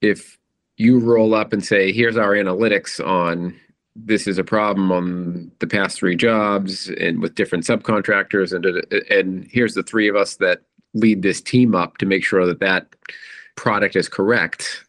[0.00, 0.38] if
[0.78, 3.54] you roll up and say, here's our analytics on
[3.94, 8.64] this is a problem on the past three jobs and with different subcontractors and
[9.10, 10.62] and here's the three of us that
[10.94, 12.86] lead this team up to make sure that that
[13.54, 14.86] product is correct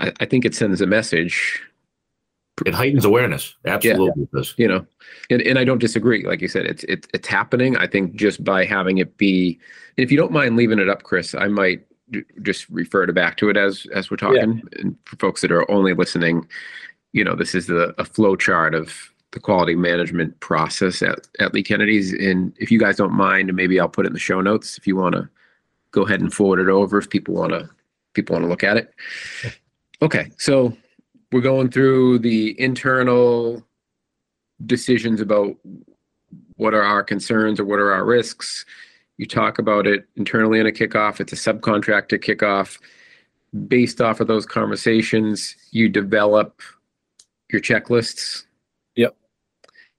[0.00, 1.62] I, I think it sends a message,
[2.64, 3.54] It heightens awareness.
[3.64, 4.54] Absolutely, does.
[4.56, 4.86] you know,
[5.28, 6.24] and, and I don't disagree.
[6.24, 7.76] Like you said, it's it's it's happening.
[7.76, 9.58] I think just by having it be,
[9.96, 11.84] and if you don't mind leaving it up, Chris, I might
[12.42, 14.62] just refer to back to it as as we're talking.
[14.78, 16.46] And for folks that are only listening,
[17.12, 21.52] you know, this is the a flow chart of the quality management process at at
[21.54, 22.12] Lee Kennedy's.
[22.12, 24.86] And if you guys don't mind, maybe I'll put it in the show notes if
[24.86, 25.28] you want to
[25.90, 27.68] go ahead and forward it over if people want to
[28.12, 28.94] people want to look at it.
[30.02, 30.76] Okay, so
[31.34, 33.60] we're going through the internal
[34.66, 35.56] decisions about
[36.54, 38.64] what are our concerns or what are our risks.
[39.16, 41.18] You talk about it internally in a kickoff.
[41.18, 42.78] It's a subcontractor kickoff.
[43.66, 46.62] Based off of those conversations, you develop
[47.50, 48.44] your checklists.
[48.94, 49.16] Yep.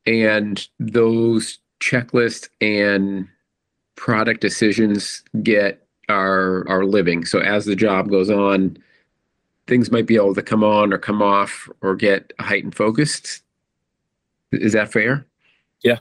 [0.06, 3.28] And those checklists and
[3.98, 7.26] product decisions get our our living.
[7.26, 8.78] So as the job goes on,
[9.68, 13.42] things might be able to come on or come off or get heightened focused.
[14.52, 15.26] Is that fair?
[15.84, 15.98] Yeah.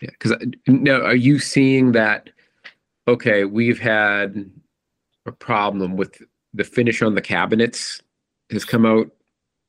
[0.00, 0.10] Yeah.
[0.10, 0.34] Because
[0.66, 2.30] now, are you seeing that?
[3.08, 4.50] Okay, we've had
[5.26, 6.22] a problem with
[6.54, 8.00] the finish on the cabinets
[8.50, 9.10] has come out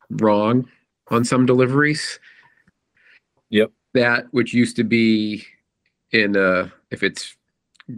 [0.10, 0.68] wrong
[1.10, 2.20] on some deliveries.
[3.50, 3.72] Yep.
[3.94, 5.46] That which used to be
[6.12, 7.36] in uh if it's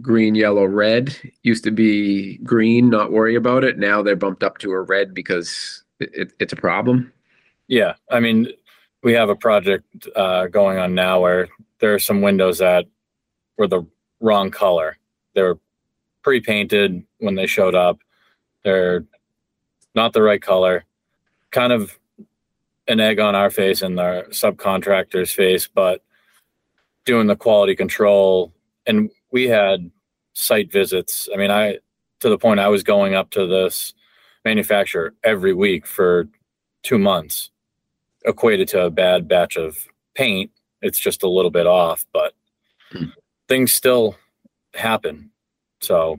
[0.00, 3.78] green, yellow, red used to be green, not worry about it.
[3.78, 7.12] Now they're bumped up to a red because it, it, it's a problem.
[7.68, 8.48] Yeah, I mean,
[9.02, 11.48] we have a project uh, going on now where
[11.80, 12.86] there are some windows that
[13.56, 13.86] were the
[14.20, 14.98] wrong color.
[15.34, 15.58] They were
[16.22, 17.98] pre-painted when they showed up.
[18.64, 19.04] They're
[19.94, 20.84] not the right color.
[21.50, 21.98] Kind of
[22.88, 26.02] an egg on our face and our subcontractor's face, but
[27.04, 28.52] doing the quality control
[28.86, 29.90] and we had
[30.32, 31.28] site visits.
[31.30, 31.76] I mean, I
[32.20, 33.92] to the point I was going up to this
[34.46, 36.26] manufacturer every week for
[36.82, 37.50] two months
[38.24, 40.50] equated to a bad batch of paint.
[40.80, 42.32] It's just a little bit off, but
[42.92, 43.10] Hmm.
[43.46, 44.16] things still
[44.72, 45.30] happen.
[45.82, 46.18] So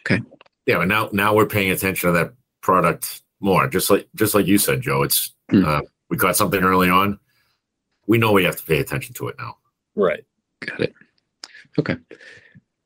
[0.00, 0.20] okay,
[0.64, 2.32] Yeah, and now now we're paying attention to that
[2.62, 3.68] product more.
[3.68, 5.02] Just like just like you said, Joe.
[5.02, 5.64] It's Hmm.
[5.66, 7.18] uh, we caught something early on.
[8.06, 9.58] We know we have to pay attention to it now.
[9.96, 10.24] right.
[10.66, 10.94] Got it.
[11.78, 11.96] Okay.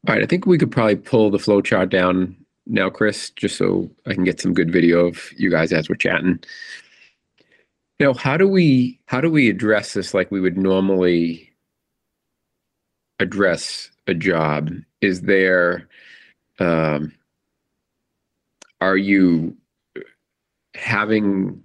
[0.08, 0.22] All right.
[0.22, 4.14] I think we could probably pull the flow chart down now, Chris, just so I
[4.14, 6.40] can get some good video of you guys as we're chatting.
[8.00, 11.52] Now, how do we how do we address this like we would normally
[13.20, 14.70] address a job?
[15.00, 15.88] Is there
[16.58, 17.12] um
[18.80, 19.56] are you
[20.74, 21.62] having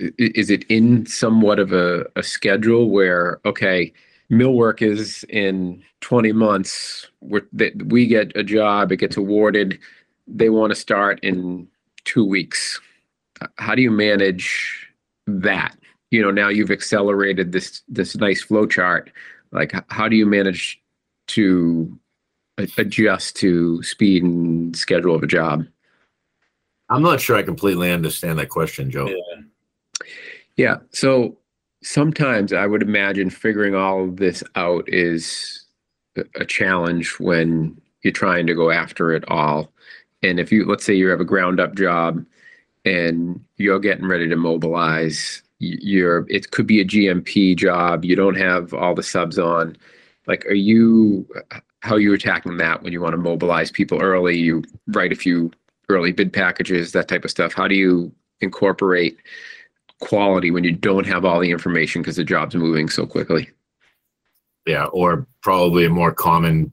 [0.00, 3.92] is it in somewhat of a, a schedule where okay
[4.30, 9.78] millwork is in 20 months we're, that we get a job it gets awarded
[10.26, 11.68] they want to start in
[12.04, 12.80] two weeks
[13.56, 14.88] how do you manage
[15.26, 15.76] that
[16.10, 19.10] you know now you've accelerated this this nice flow chart
[19.52, 20.80] like how do you manage
[21.26, 21.98] to
[22.58, 25.64] adjust to speed and schedule of a job
[26.88, 29.08] I'm not sure I completely understand that question, Joe.
[29.08, 30.06] Yeah.
[30.56, 30.76] Yeah.
[30.90, 31.36] So
[31.84, 35.64] sometimes I would imagine figuring all of this out is
[36.36, 39.70] a- challenge when you're trying to go after it all.
[40.22, 42.24] And if you, let's say you have a ground up job
[42.84, 48.04] and you're getting ready to mobilize, you're, it could be a GMP job.
[48.04, 49.76] You don't have all the subs on.
[50.26, 51.26] Like, are you,
[51.80, 54.38] how are you attacking that when you want to mobilize people early?
[54.38, 55.50] You write a few
[55.90, 57.52] early bid packages, that type of stuff.
[57.52, 58.10] How do you
[58.40, 59.18] incorporate
[60.04, 63.50] quality when you don't have all the information because the job's moving so quickly?
[64.66, 66.72] Yeah, or probably a more common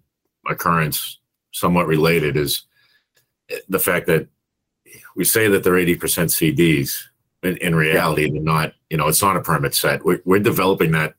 [0.49, 1.19] occurrence,
[1.51, 2.63] somewhat related, is
[3.67, 4.27] the fact that
[5.15, 7.03] we say that they're 80% CDs.
[7.43, 10.05] In, in reality, they're not, you know, it's not a permit set.
[10.05, 11.15] We're, we're developing that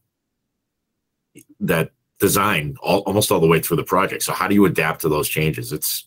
[1.61, 1.91] that
[2.21, 4.23] design all, almost all the way through the project.
[4.23, 5.73] So how do you adapt to those changes?
[5.73, 6.07] It's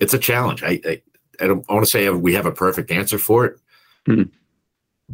[0.00, 0.62] it's a challenge.
[0.62, 1.02] I I,
[1.40, 3.58] I don't want to say we have a perfect answer for it,
[4.08, 4.30] Mhm.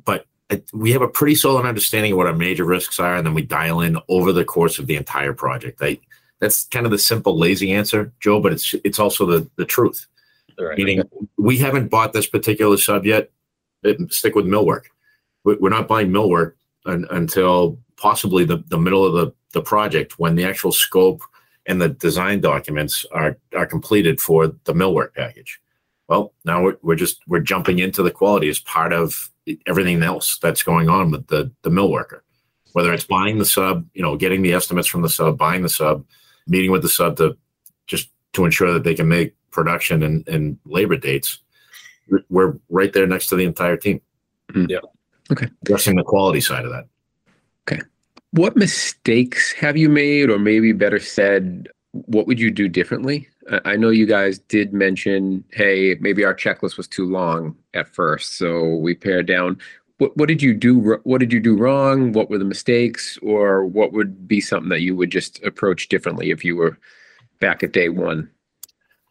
[0.04, 0.26] But
[0.72, 3.42] we have a pretty solid understanding of what our major risks are, and then we
[3.42, 5.80] dial in over the course of the entire project.
[5.80, 5.98] I,
[6.40, 10.06] that's kind of the simple, lazy answer, Joe, but it's it's also the the truth.
[10.58, 10.76] Right.
[10.76, 11.02] Meaning,
[11.38, 13.30] we haven't bought this particular sub yet.
[13.82, 14.82] It- stick with millwork.
[15.44, 20.18] We- We're not buying millwork un, until possibly the, the middle of the, the project
[20.18, 21.22] when the actual scope
[21.66, 25.60] and the design documents are are completed for the millwork package.
[26.12, 29.30] Well, now we're, we're just we're jumping into the quality as part of
[29.66, 32.22] everything else that's going on with the the mill worker.
[32.74, 35.70] Whether it's buying the sub, you know, getting the estimates from the sub, buying the
[35.70, 36.04] sub,
[36.46, 37.38] meeting with the sub to
[37.86, 41.38] just to ensure that they can make production and, and labor dates.
[42.10, 44.02] We're- We're right there next to the entire team.
[44.52, 44.68] Mhm.
[44.68, 44.80] Yeah.
[45.30, 45.48] Okay.
[45.62, 46.88] Addressing the quality side of that.
[47.66, 47.80] Okay.
[48.32, 53.28] What mistakes have you made, or maybe better said, what would you do differently?
[53.64, 58.38] I know you guys did mention, hey, maybe our checklist was too long at first,
[58.38, 59.58] so we pared down.
[59.98, 61.00] What what did you do?
[61.04, 62.12] What did you do wrong?
[62.12, 66.30] What were the mistakes, or what would be something that you would just approach differently
[66.30, 66.78] if you were
[67.40, 68.30] back at day one?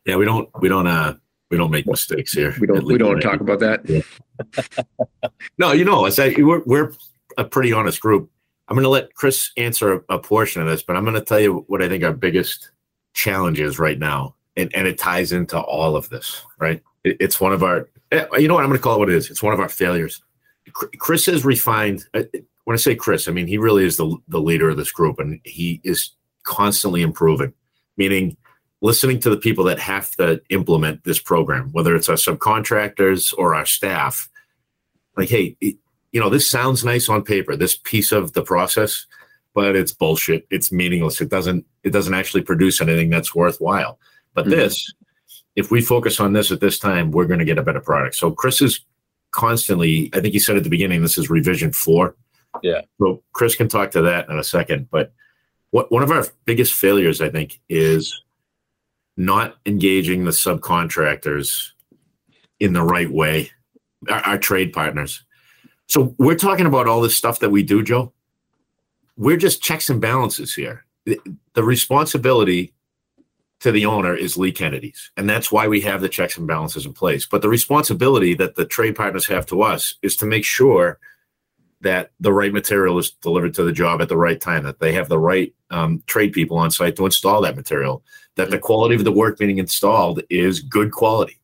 [0.06, 1.16] Yeah, we don't we don't uh
[1.50, 2.56] we don't make mistakes here.
[2.60, 4.04] We don't we don't talk about that.
[5.60, 6.94] No, you know, I say we're we're
[7.38, 8.32] a pretty honest group.
[8.68, 11.22] I'm going to let Chris answer a, a portion of this, but I'm going to
[11.22, 12.72] tell you what I think our biggest
[13.14, 16.42] challenge is right now, and and it ties into all of this.
[16.60, 16.82] Right?
[17.04, 17.90] It, it's one of our.
[18.12, 18.64] eh, You know what?
[18.64, 19.30] I'm going to call it what it is.
[19.30, 20.22] It's one of our failures.
[20.74, 22.06] Chris has refined.
[22.14, 22.24] uh,
[22.66, 25.20] When I say Chris, I mean he really is the the leader of this group,
[25.20, 26.12] and he is
[26.44, 27.54] constantly improving.
[27.98, 28.38] Meaning,
[28.82, 33.54] listening to the people that have to implement this program, whether it's our subcontractors or
[33.54, 34.30] our staff,
[35.18, 35.78] like, hey, it-
[36.14, 39.06] you know, this sounds nice on paper, this piece of the process,
[39.54, 40.48] but it's bullshit.
[40.50, 41.22] It's meaningless.
[41.22, 44.00] It doesn't it doesn't actually produce anything that's worthwhile.
[44.34, 44.52] But Mhm.
[44.52, 44.94] this,
[45.56, 48.16] if we focus on this at this time, we're going to get a better product.
[48.16, 48.86] So Chris is
[49.32, 52.16] constantly, I think he said at the beginning, this is revision four.
[52.62, 52.82] Yeah.
[53.00, 54.90] So Chris can talk to that in a second.
[54.92, 55.14] But
[55.72, 58.24] what one of our biggest failures, I think, is
[59.18, 61.70] not engaging the subcontractors
[62.60, 63.52] in the right way,
[64.10, 65.24] our, our trade partners.
[65.88, 68.14] So we're talking about all this stuff that we do, Joe.
[69.18, 70.86] We're just checks and balances here.
[71.06, 71.20] The,
[71.54, 72.74] the responsibility
[73.60, 76.86] to the owner is Lee Kennedy's, and that's why we have the checks and balances
[76.86, 77.26] in place.
[77.26, 81.00] But the responsibility that the trade partners have to us is to make sure
[81.82, 84.94] that the right material is delivered to the job at the right time, that they
[84.94, 88.04] have the right um, trade people on site to install that material,
[88.36, 91.40] that the quality of the work being installed is good quality.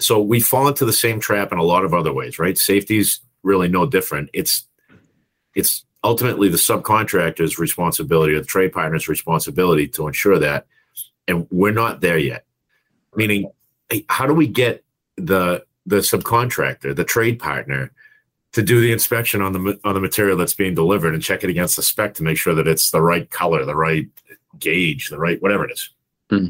[0.00, 2.56] So we fall into the same trap in a lot of other ways, right?
[2.56, 4.30] Safety's really no different.
[4.32, 4.66] It's
[5.54, 10.66] it's ultimately the subcontractor's responsibility or the trade partner's responsibility to ensure that.
[11.26, 12.44] And we're not there yet.
[13.16, 13.50] Meaning,
[14.08, 14.84] how do we get
[15.16, 17.92] the the subcontractor, the trade partner,
[18.52, 21.50] to do the inspection on the on the material that's being delivered and check it
[21.50, 24.08] against the spec to make sure that it's the right color, the right
[24.58, 25.90] gauge, the right whatever it is.
[26.30, 26.48] Hmm.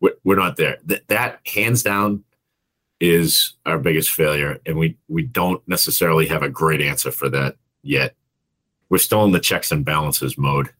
[0.00, 0.78] We're, we're not there.
[0.84, 2.22] That that hands down
[3.00, 7.56] is our biggest failure, and we we don't necessarily have a great answer for that
[7.82, 8.14] yet.
[8.88, 10.70] We're still in the checks and balances mode.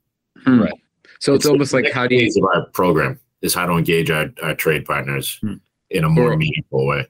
[0.44, 0.60] Hmm.
[0.62, 0.72] Right.
[1.20, 3.72] So it's, the almost like how do you phase of our program is how to
[3.72, 5.54] engage our, our trade partners Hmm.
[5.90, 7.06] in a more Or- meaningful way.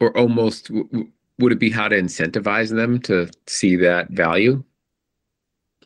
[0.00, 4.62] or almost w- w- would it be how to incentivize them to see that value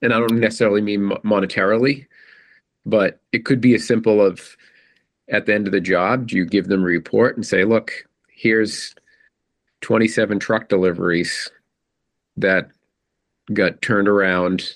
[0.03, 2.07] and i don't necessarily mean monetarily
[2.87, 4.57] but it could be as simple of
[5.29, 7.93] at the end of the job do you give them a report and say look
[8.29, 8.95] here's
[9.81, 11.51] 27 truck deliveries
[12.37, 12.71] that
[13.53, 14.69] got turned around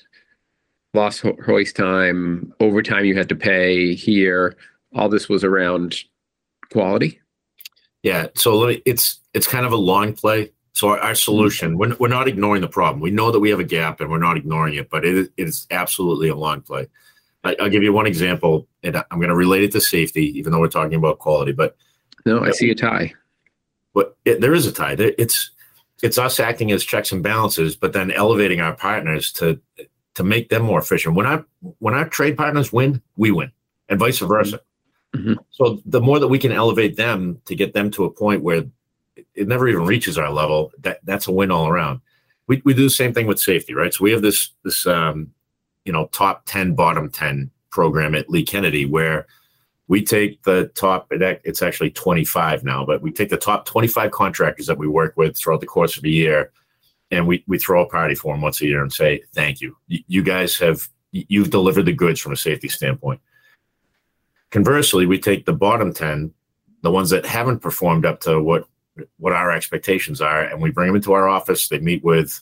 [0.94, 4.56] lost ho- hoist time overtime you had to pay here
[4.94, 5.96] all this was around
[6.72, 7.20] quality
[8.02, 10.52] Yeah, so let me, it's it's kind of a long play.
[10.72, 11.14] So our, our mm-hmm.
[11.16, 13.00] solution, we're, we're not ignoring the problem.
[13.00, 15.30] We know that we have a gap and we're not ignoring it, but it, is-
[15.36, 16.86] it is absolutely a long play.
[17.42, 20.52] I, I'll give you one example, and I'm going to relate it to safety, even
[20.52, 21.52] though we're talking about quality.
[21.52, 21.76] But
[22.24, 23.12] No, I see a tie.
[23.92, 24.94] but it, there is a tie.
[24.98, 25.50] It's
[26.02, 29.60] it's us acting as checks and balances, but then elevating our partners to
[30.14, 31.14] to make them more efficient.
[31.14, 31.44] When our
[31.78, 33.52] when our trade partners win, we win,
[33.88, 34.60] and vice versa.
[35.14, 35.36] Mhm.
[35.50, 38.64] So the more that we can elevate them to get them to a point where
[39.34, 42.00] it never even reaches our level, that that's a win all around.
[42.46, 43.92] We we do the same thing with safety, right?
[43.92, 45.32] So we have this this um,
[45.84, 49.26] you know top ten, bottom ten program at Lee Kennedy where
[49.88, 54.66] we take the top it's actually 25 now but we take the top 25 contractors
[54.66, 56.52] that we work with throughout the course of a year
[57.10, 59.76] and we, we throw a party for them once a year and say thank you.
[59.88, 63.20] You guys have you've delivered the goods from a safety standpoint.
[64.50, 66.32] Conversely we take the bottom 10
[66.82, 68.64] the ones that haven't performed up to what
[69.18, 71.68] what our expectations are and we bring them into our office.
[71.68, 72.40] They meet with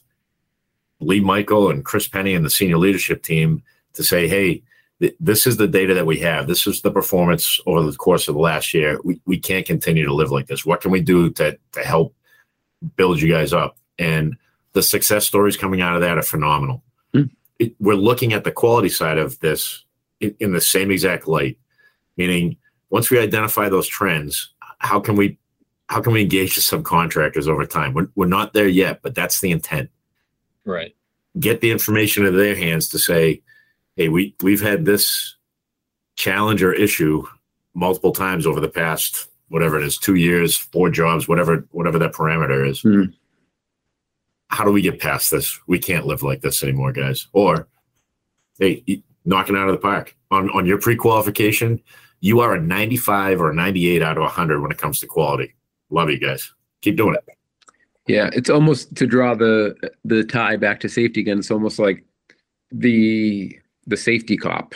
[0.98, 4.62] lee michael and chris penny and the senior leadership team to say hey
[5.00, 6.46] th- this is the data that we have.
[6.46, 8.98] This is the performance over the course of the last year.
[9.04, 10.64] We, we can't continue to live like this.
[10.64, 12.14] What can we do to, to help
[12.96, 13.78] build you guys up?
[13.98, 14.36] And
[14.72, 16.82] the success stories coming out of that are phenomenal.
[17.12, 17.22] Hmm.
[17.58, 19.84] It, we're looking at the quality side of this
[20.20, 21.58] in, in the same exact light,
[22.16, 22.56] meaning
[22.90, 25.38] once we identify those trends, how can we
[25.88, 27.94] how can we engage the subcontractors over time?
[27.94, 29.88] We're, we're not there yet, but that's the intent
[30.64, 30.96] Right.
[31.38, 33.40] get the information into their hands to say,
[33.96, 35.36] hey, we we've had this
[36.16, 37.26] challenge or issue
[37.74, 42.12] multiple times over the past whatever it is, two years, four jobs, whatever whatever that
[42.12, 42.80] parameter is.
[42.80, 43.04] Hmm.
[44.48, 45.58] How do we get past this?
[45.66, 47.26] We can't live like this anymore, guys.
[47.32, 47.68] Or
[48.58, 51.80] hey, knocking out of the park on on your pre-qualification.
[52.20, 55.54] You are a 95 or a 98 out of 100 when it comes to quality.
[55.90, 56.52] Love you guys.
[56.80, 57.24] Keep doing it.
[58.06, 59.74] Yeah, it's almost to draw the
[60.04, 61.38] the tie back to safety again.
[61.38, 62.04] It's almost like
[62.70, 64.74] the the safety cop,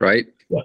[0.00, 0.26] right?
[0.48, 0.62] Yeah.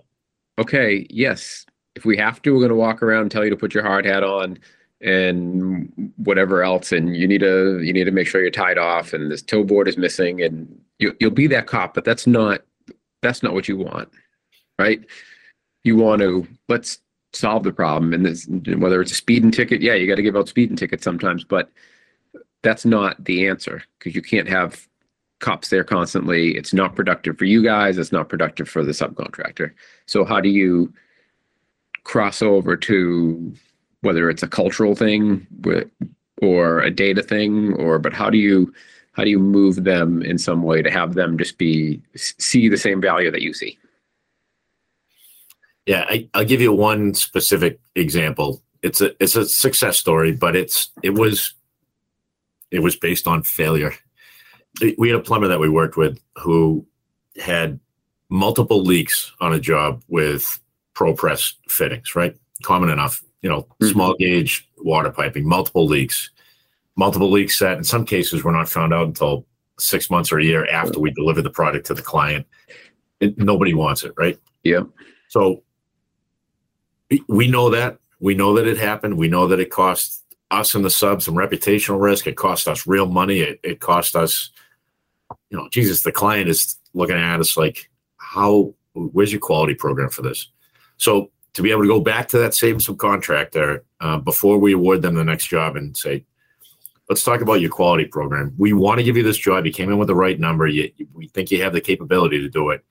[0.59, 1.65] Okay, yes.
[1.95, 3.84] If we have to, we're going to walk around and tell you to put your
[3.84, 4.59] hard hat on
[5.01, 9.13] and whatever else, and you need to you need to make sure you're tied off,
[9.13, 12.61] and this toe board is missing, and you you'll be that cop, but that's not
[13.21, 14.09] that's not what you want,
[14.80, 15.05] right?
[15.84, 16.99] You want to let's
[17.34, 18.47] solve the problem, and this
[18.78, 21.71] whether it's a speeding ticket, yeah, you got to give out speeding tickets sometimes, but
[22.63, 24.88] that's not the answer because you can't have
[25.39, 26.57] cops there constantly.
[26.57, 27.97] It's not productive for you guys.
[27.97, 29.71] It's not productive for the subcontractor.
[30.05, 30.93] So how do you
[32.03, 33.53] cross over to
[34.01, 35.45] whether it's a cultural thing
[36.41, 38.73] or a data thing or but how do you
[39.11, 42.77] how do you move them in some way to have them just be see the
[42.77, 43.77] same value that you see?
[45.88, 48.61] Yeah, I, I'll give you one specific example.
[48.83, 51.53] It's a it's a success story, but it's it was
[52.69, 53.93] it was based on failure.
[54.97, 56.86] We had a plumber that we worked with who
[57.38, 57.80] had
[58.30, 60.59] multiple leaks on a job with
[60.95, 62.36] ProPress fittings, right?
[62.63, 63.91] Common enough, you know, Mhm.
[63.91, 66.30] small gauge water piping, multiple leaks,
[66.95, 69.45] multiple leaks that in some cases were not found out until
[69.80, 72.45] six months or a year after we delivered the product to the client.
[73.19, 74.38] It, nobody wants it, right?
[74.63, 74.84] Yeah.
[75.30, 75.63] So
[77.09, 77.99] we- we know that.
[78.19, 79.17] We know that it happened.
[79.17, 82.25] We know that it cost us and the sub some reputational risk.
[82.25, 83.39] It cost us real money.
[83.41, 84.49] It, it cost us,
[85.49, 90.09] you know, Jesus, the client is looking at us like, how, where's your quality program
[90.09, 90.49] for this?
[90.97, 95.01] So to be able to go back to that same subcontractor uh, before we award
[95.01, 96.25] them the next job and say,
[97.09, 98.53] let's talk about your quality program.
[98.57, 99.65] We want to give you this job.
[99.65, 100.67] You came in with the right number.
[100.67, 102.83] You, we think you have the capability to do it.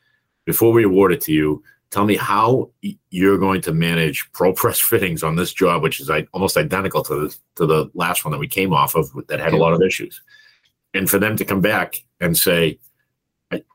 [0.46, 2.70] Before we award it to you, tell me how
[3.11, 7.14] you're going to manage ProPress fittings on this job, which is i- almost identical to
[7.28, 9.82] the, to the last one that we came off of that had a lot of
[9.82, 10.22] issues.
[10.97, 12.78] And for them to come back and say,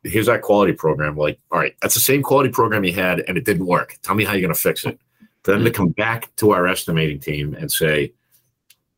[0.03, 1.15] here's our quality program.
[1.15, 3.97] Like, all right, that's the same quality program you had and it didn't work.
[4.03, 4.99] Tell me how you're going to fix it.
[5.43, 5.78] For them to mm-hmm.
[5.78, 8.13] come back to our estimating team and say,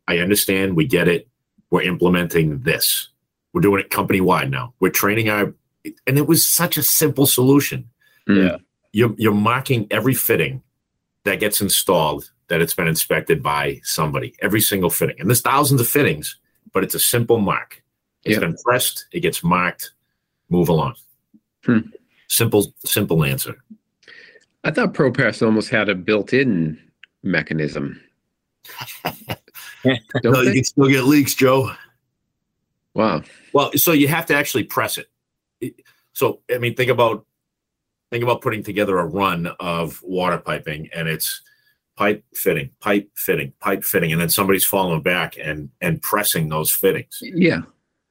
[0.08, 1.28] I understand, we get it.
[1.70, 3.10] We're implementing this.
[3.54, 4.74] We're doing it company wide now.
[4.80, 5.54] We're training our,
[6.06, 7.90] and it was such a simple solution.
[8.28, 8.58] Yeah.
[8.94, 10.64] you're you're marking every fitting
[11.26, 15.82] that gets installed that it's been inspected by somebody every single fitting and there's thousands
[15.82, 16.38] of fittings
[16.72, 17.83] but it's a simple mark
[18.26, 19.92] It's been pressed it gets marked
[20.50, 20.96] move along
[21.66, 21.80] Hmm.
[22.28, 23.56] simple simple answer
[24.66, 26.80] I thought ProPress almost had a built-in
[27.24, 28.02] mechanism.
[30.24, 31.72] No, you can still get leaks joe
[32.94, 33.24] Wow.
[33.54, 35.10] well so you have to actually press it
[35.60, 35.76] It-
[36.14, 37.26] so i mean think about
[38.12, 41.42] think about putting together a run of water piping and it's
[41.96, 46.72] pipe fitting, pipe fitting, pipe fitting, and then somebody's falling back and and pressing those
[46.72, 47.20] fittings.
[47.22, 47.62] Yeah.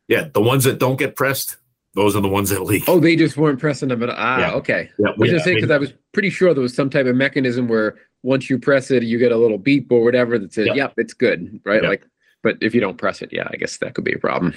[0.08, 1.56] Yeah, the ones that don't get pressed,
[1.94, 2.84] those are the ones that leak.
[2.88, 4.00] Oh, they just weren't pressing them.
[4.00, 4.52] But ah, Yeah.
[4.54, 4.90] okay.
[4.98, 7.06] yeah, I was yeah, just saying because I was pretty sure there was some type
[7.06, 10.52] of mechanism where once you press it, you get a little beep or whatever that
[10.52, 10.74] says, Yeah.
[10.74, 11.82] "Yep, it's good," right?
[11.82, 11.88] Yeah.
[11.88, 12.06] Like,
[12.42, 14.54] but if you don't press it, yeah, I guess that could be a problem.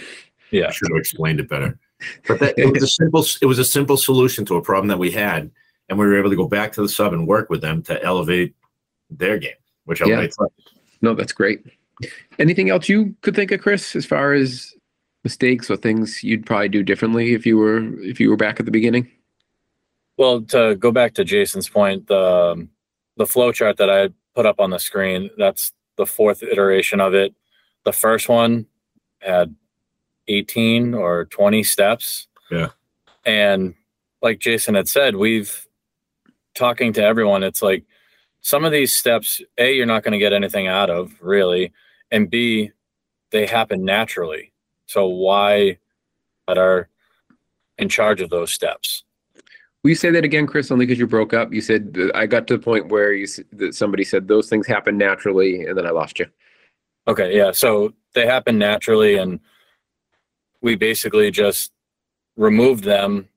[0.51, 0.67] Yeah.
[0.67, 1.77] I should have explained it better.
[2.27, 4.99] But that, it was a simple it was a simple solution to a problem that
[4.99, 5.49] we had,
[5.89, 8.01] and we were able to go back to the sub and work with them to
[8.03, 8.53] elevate
[9.09, 9.53] their game,
[9.85, 10.07] which Yeah.
[10.13, 10.37] elevates
[11.01, 11.61] No, that's great.
[12.39, 14.73] Anything else you could think of, Chris, as far as
[15.25, 18.65] mistakes or things you'd probably do differently if you were if you were back at
[18.65, 19.11] the beginning?
[20.17, 22.69] Well, to go back to Jason's point, the um,
[23.17, 27.13] the flow chart that I put up on the screen, that's the fourth iteration of
[27.13, 27.33] it.
[27.83, 28.67] The first one
[29.19, 29.55] had
[30.27, 32.27] 18 or 20 steps.
[32.51, 32.69] Yeah.
[33.25, 33.73] And
[34.21, 35.67] like Jason had said, we've
[36.53, 37.83] talking to everyone, it's like
[38.41, 41.73] some of these steps, A, you're not going to get anything out of really,
[42.11, 42.71] and B,
[43.31, 44.51] they happen naturally.
[44.85, 45.77] So why
[46.47, 46.89] that are
[47.77, 49.03] in charge of those steps?
[49.83, 50.71] Will you say that again, Chris?
[50.71, 51.53] Only because you broke up.
[51.53, 54.97] You said I got to the point where you that somebody said those things happen
[54.97, 56.25] naturally, and then I lost you.
[57.07, 57.51] Okay, yeah.
[57.51, 59.39] So they happen naturally, and
[60.61, 61.71] we basically just
[62.35, 63.27] removed them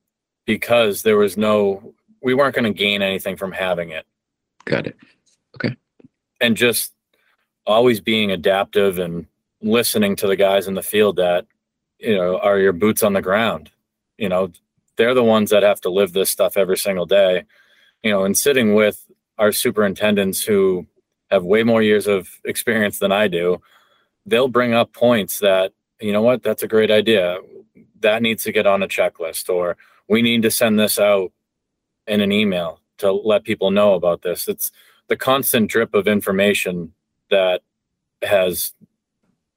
[0.45, 1.93] because there was no,
[2.23, 4.05] we weren't going to gain anything from having it.
[4.65, 4.97] Got it.
[5.55, 5.75] Okay.
[6.41, 6.93] And just
[7.67, 9.27] always being adaptive and
[9.61, 11.45] listening to the guys in the field that,
[11.99, 13.71] you know, are your boots on the ground.
[14.17, 14.51] You know,
[14.97, 17.43] they're the ones that have to live this stuff every single day,
[18.03, 20.85] you know, and sitting with our superintendents who
[21.31, 23.61] have way more years of experience than I do,
[24.25, 27.37] they'll bring up points that, you know what, that's a great idea.
[28.01, 31.31] That needs to get on a checklist, or we need to send this out
[32.07, 34.47] in an email to let people know about this.
[34.47, 34.71] It's
[35.07, 36.93] the constant drip of information
[37.29, 37.61] that
[38.21, 38.73] has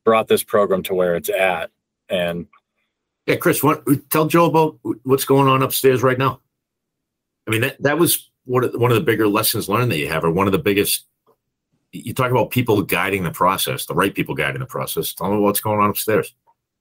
[0.05, 1.70] brought this program to where it's at.
[2.09, 2.46] And
[3.26, 6.40] Yeah, Chris, what, tell Joe about what's going on upstairs right now.
[7.46, 10.09] I mean, that, that was one of, one of the bigger lessons learned that you
[10.09, 11.07] have, or one of the biggest.
[11.92, 15.12] You talk about people guiding the process, the right people guiding the process.
[15.12, 16.34] Tell me what's going on upstairs.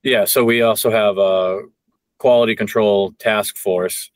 [0.03, 1.63] Yeah, so we also have a
[2.17, 4.09] quality control task force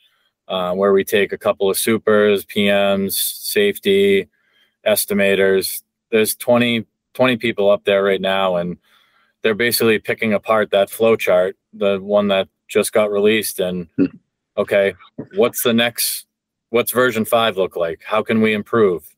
[0.47, 4.27] uh, where we take a couple of supers, PMs, safety,
[4.85, 5.81] estimators.
[6.11, 8.77] There's 20, 20 people up there right now, and
[9.45, 13.59] they're basically picking apart that flow chart, the one that just got released.
[13.59, 14.05] And Hmm.
[14.57, 14.95] okay,
[15.35, 16.25] what's the next?
[16.71, 18.01] What's version five look like?
[18.03, 19.15] How can we improve?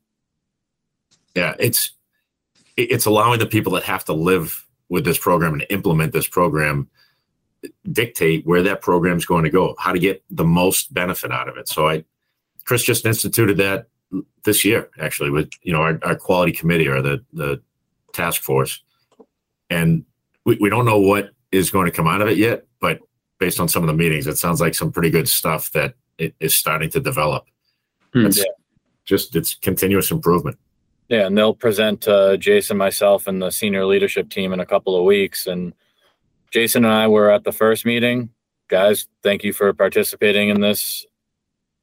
[1.34, 1.92] Yeah, it's
[2.76, 6.90] it's allowing the people that have to live with this program and implement this program
[7.90, 11.56] dictate where that program's going to go, how to get the most benefit out of
[11.56, 11.68] it.
[11.68, 12.04] So I
[12.66, 13.88] Chris just instituted that
[14.44, 17.62] this year actually with you know our, our quality committee or the the
[18.12, 18.82] task force.
[19.70, 20.04] And
[20.48, 23.00] we, we don't know what is going to come out of it yet, but
[23.38, 26.34] based on some of the meetings, it sounds like some pretty good stuff that it
[26.40, 27.44] is starting to develop.
[28.14, 28.24] Hmm.
[28.26, 28.42] It's
[29.04, 30.58] just it's continuous improvement.
[31.10, 34.96] Yeah, and they'll present uh, Jason, myself, and the senior leadership team in a couple
[34.96, 35.46] of weeks.
[35.46, 35.74] And
[36.50, 38.30] Jason and I were at the first meeting.
[38.68, 41.04] Guys, thank you for participating in this.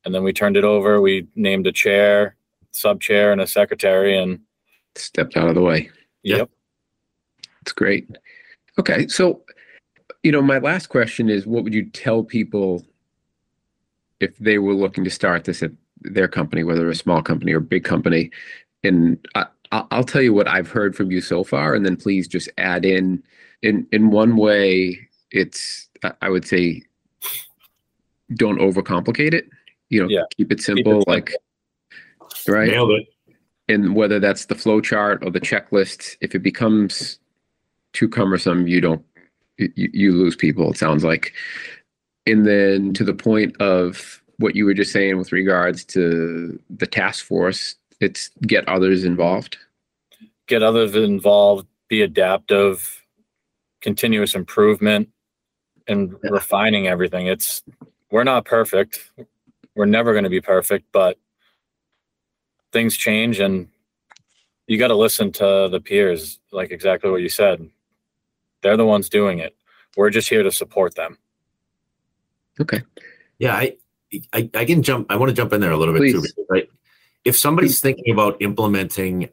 [0.05, 1.01] And then we turned it over.
[1.01, 2.35] We named a chair,
[2.71, 4.17] sub chair, and a secretary.
[4.17, 4.39] And
[4.95, 5.91] Stepped out of the way.
[6.23, 6.37] Yeah.
[6.37, 6.49] yep,
[7.61, 8.07] It's great.
[8.77, 9.41] Okay, so
[10.23, 12.85] you know, my last question is, what would you tell people
[14.19, 15.71] if they were looking to start this at
[16.01, 18.31] their company, whether a small company or big company?
[18.83, 22.27] And I, I'll tell you what I've heard from you so far, and then please
[22.27, 23.23] just add in.
[23.61, 25.89] In in one way, it's
[26.21, 26.83] I- would say,
[28.35, 29.49] don't overcomplicate it.
[29.89, 30.23] You know, Yeah.
[30.35, 31.01] keep it simple.
[31.01, 31.13] simple.
[31.13, 31.31] Like,
[32.47, 32.69] right?
[32.71, 33.07] Nailed it.
[33.69, 37.19] and whether that's the flow chart or the checklist if it becomes
[37.95, 39.03] too cumbersome you don't
[39.57, 41.33] you, you lose people it sounds like
[42.27, 46.87] and then to the point of what you were just saying with regards to the
[46.87, 49.57] task force it's get others involved
[50.47, 53.03] get others involved, be adaptive,
[53.81, 55.09] continuous improvement,
[55.87, 56.29] and Yeah.
[56.31, 57.27] refining everything.
[57.27, 57.63] It's
[58.11, 59.11] we're not perfect.
[59.75, 61.17] We're never going to be perfect, but
[62.71, 63.69] things change and
[64.67, 67.69] you got to listen to the peers like exactly what you said
[68.65, 69.55] they're the ones doing it
[69.95, 71.17] we're just here to support them
[72.59, 72.81] okay
[73.37, 73.75] Yeah, I,
[74.33, 75.11] I, I can jump.
[75.11, 76.19] I want to jump in there a little bit too.
[76.21, 76.31] Please.
[76.33, 76.69] because, Right,
[77.25, 79.27] if somebody's thinking about implementing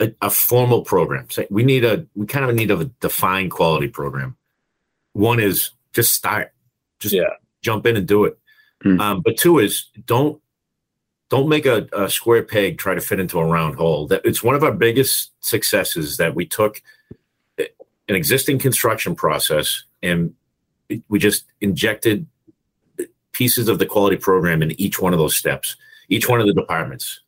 [0.00, 3.88] a, a formal program, say we need a, we kind of need a defined quality
[3.88, 4.36] program.
[5.12, 6.52] One is just start,
[6.98, 7.28] just Yeah.
[7.60, 8.38] jump in and do it.
[8.82, 9.00] Hmm.
[9.00, 10.40] Um, but two is don't
[11.28, 14.06] don't make a, a square peg try to fit into a round hole.
[14.06, 16.80] That it's one of our biggest successes that we took
[18.08, 20.34] an existing construction process and
[21.08, 22.26] we just injected
[23.32, 25.76] pieces of the quality program in each one of those steps,
[26.08, 27.20] each one of the departments,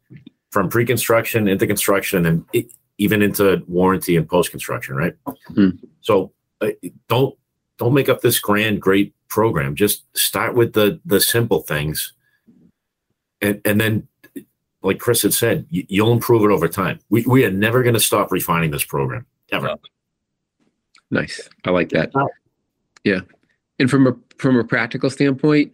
[0.51, 5.15] from pre-construction into construction and it, even into warranty and post-construction, right?
[5.55, 5.71] Hmm.
[6.01, 6.71] So uh,
[7.09, 7.37] don't
[7.79, 9.75] don't make up this grand great program.
[9.75, 12.13] Just start with the the simple things,
[13.41, 14.09] and and then,
[14.83, 16.99] like Chris had said, you, you'll improve it over time.
[17.09, 19.77] We we are never going to stop refining this program ever.
[21.11, 21.21] No.
[21.21, 21.49] Nice.
[21.65, 22.11] I like that.
[23.05, 23.21] Yeah.
[23.79, 25.73] And from a from a practical standpoint,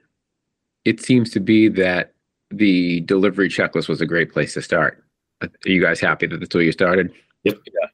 [0.85, 2.13] it seems to be that
[2.51, 5.03] the delivery checklist was a great place to start.
[5.43, 7.13] Are you guys happy that that's where you started?
[7.45, 7.59] Yep.
[7.67, 7.89] Yeah.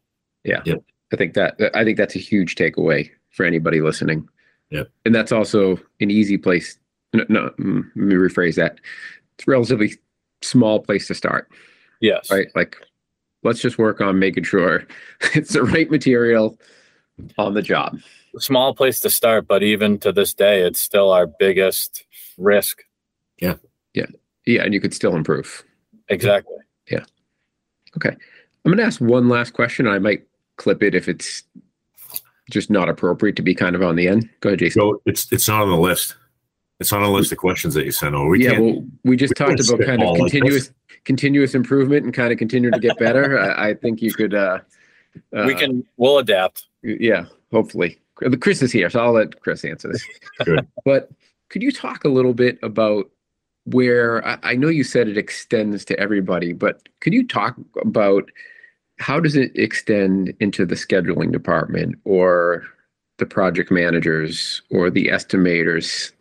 [0.45, 0.63] Yeah.
[0.65, 0.85] Yep.
[1.13, 4.29] I think that I think that's a huge takeaway for anybody listening.
[4.71, 4.89] Yep.
[5.05, 6.79] And that's also an easy place.
[7.13, 8.81] No, no mm, let me rephrase that.
[9.37, 9.95] It's a relatively
[10.43, 11.51] small place to start,
[12.01, 12.31] Yes.
[12.31, 12.49] right?
[12.55, 12.77] Like,
[13.43, 14.87] let's just work on making sure
[15.35, 16.59] it's the right material
[17.39, 17.99] on the job.
[18.39, 22.05] Small place to start, but even to this day, it's still our biggest
[22.39, 22.83] risk.
[23.41, 23.55] Yeah,
[23.95, 24.07] Yeah.
[24.47, 24.63] Yeah.
[24.63, 25.65] and you could still improve.
[26.09, 26.57] Exactly.
[26.91, 27.05] Yeah.
[27.97, 28.11] Okay.
[28.11, 29.87] I'm going to ask one last question.
[29.89, 31.43] I might clip it if it's
[32.51, 34.29] just not appropriate to be kind of on the end.
[34.41, 34.81] Go ahead, Jason.
[34.81, 36.17] So it's it's not on the list.
[36.81, 38.31] It's on a list of questions that you sent over.
[38.31, 40.73] We yeah, well, we just we talked about kind of spitball like continuous
[41.05, 43.39] continuous improvement and kind of continue to get better.
[43.59, 44.35] I, I think you could.
[44.35, 44.61] Uh,
[45.37, 46.67] uh, we can, we'll adapt.
[46.83, 47.99] Yeah, hopefully.
[48.41, 50.05] Chris is here, so I'll let Chris answer this.
[50.45, 50.67] Good.
[50.85, 51.11] But
[51.49, 53.11] could you talk a little bit about
[53.65, 58.31] where I, I know you said it extends to everybody, but could you talk about
[58.99, 62.65] how does it extend into the scheduling department or
[63.19, 66.13] the project managers or the estimators?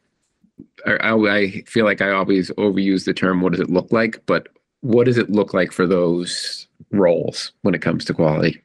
[0.86, 4.26] I, I, I feel like I always overuse the term what does it look like,
[4.26, 4.47] but
[4.82, 8.62] what does it look like for those roles when it comes to quality?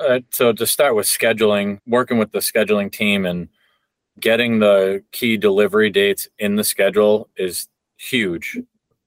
[0.00, 3.48] Uh, so to start with scheduling, working with the scheduling team and
[4.18, 8.58] getting the key delivery dates in the schedule is huge.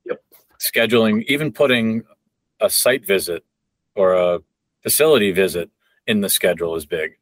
[0.06, 0.24] Yep.
[0.60, 2.04] Scheduling, even putting
[2.62, 3.44] a site visit
[3.96, 4.40] or a
[4.84, 5.70] facility visit
[6.08, 7.18] in the schedule is big.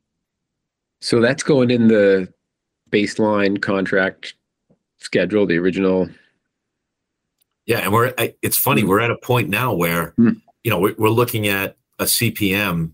[1.00, 2.32] So that's going in the
[2.92, 4.36] baseline contract
[4.98, 6.10] schedule, the original.
[7.66, 8.14] Yeah, and we're.
[8.42, 8.84] It's funny.
[8.84, 10.32] We're at a point now where Hmm.
[10.64, 12.92] you know we're, we're looking at a CPM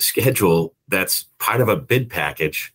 [0.00, 2.74] schedule that's part of a bid package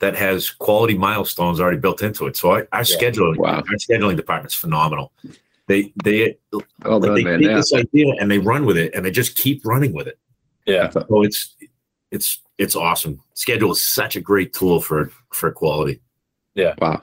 [0.00, 2.36] that has quality milestones already built into it.
[2.36, 3.56] So our, our scheduling, Wow.
[3.56, 5.12] our scheduling department's phenomenal.
[5.68, 7.38] They they Well like done, they man.
[7.38, 7.56] take Yeah.
[7.56, 10.18] this idea and they run with it and they just keep running with it.
[10.66, 10.90] Yeah.
[10.90, 11.54] So it's
[12.10, 13.20] it's it's awesome.
[13.34, 16.00] Schedule is such a great tool for for quality.
[16.54, 16.74] Yeah.
[16.78, 17.00] Wow.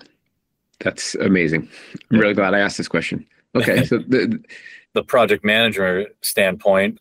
[0.82, 1.70] That's amazing.
[1.93, 2.20] I'm Yeah.
[2.20, 3.26] really glad I asked this question.
[3.55, 3.84] Okay.
[3.89, 4.39] So the,
[4.93, 6.99] The project manager standpoint,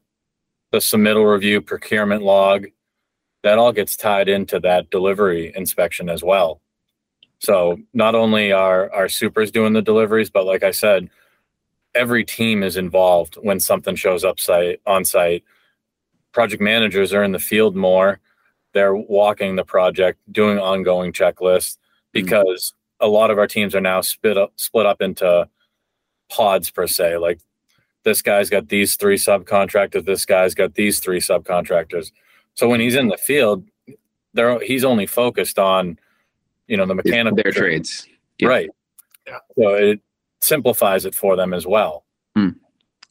[0.70, 2.66] the submittal review, procurement log,
[3.42, 6.60] that all gets tied into that delivery inspection as well.
[7.38, 11.08] So not only are our supers doing the deliveries, but like I said,
[11.94, 15.44] every team is involved when something shows up site on site.
[16.32, 18.20] Project managers are in the field more.
[18.74, 22.20] They're walking the project, doing ongoing checklists hmm.
[22.20, 25.48] because a lot of our teams are now split up split up into
[26.28, 27.18] pods per se.
[27.18, 27.40] Like
[28.08, 32.10] this guy's got these three subcontractors, this guy's got these three subcontractors.
[32.54, 33.64] So when he's in the field,
[34.32, 35.98] they're he's only focused on,
[36.66, 38.06] you know, the mechanical their trades.
[38.38, 38.48] Yeah.
[38.48, 38.70] Right.
[39.26, 39.38] Yeah.
[39.56, 40.00] So it
[40.40, 42.04] simplifies it for them as well.
[42.34, 42.50] Hmm.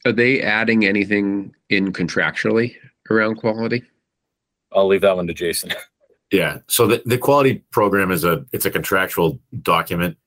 [0.04, 2.74] Are they adding anything in contractually
[3.08, 3.84] around quality?
[4.72, 5.72] I'll leave that one to Jason.
[6.30, 6.58] Yeah.
[6.66, 10.18] So the, the quality program is a it's a contractual document.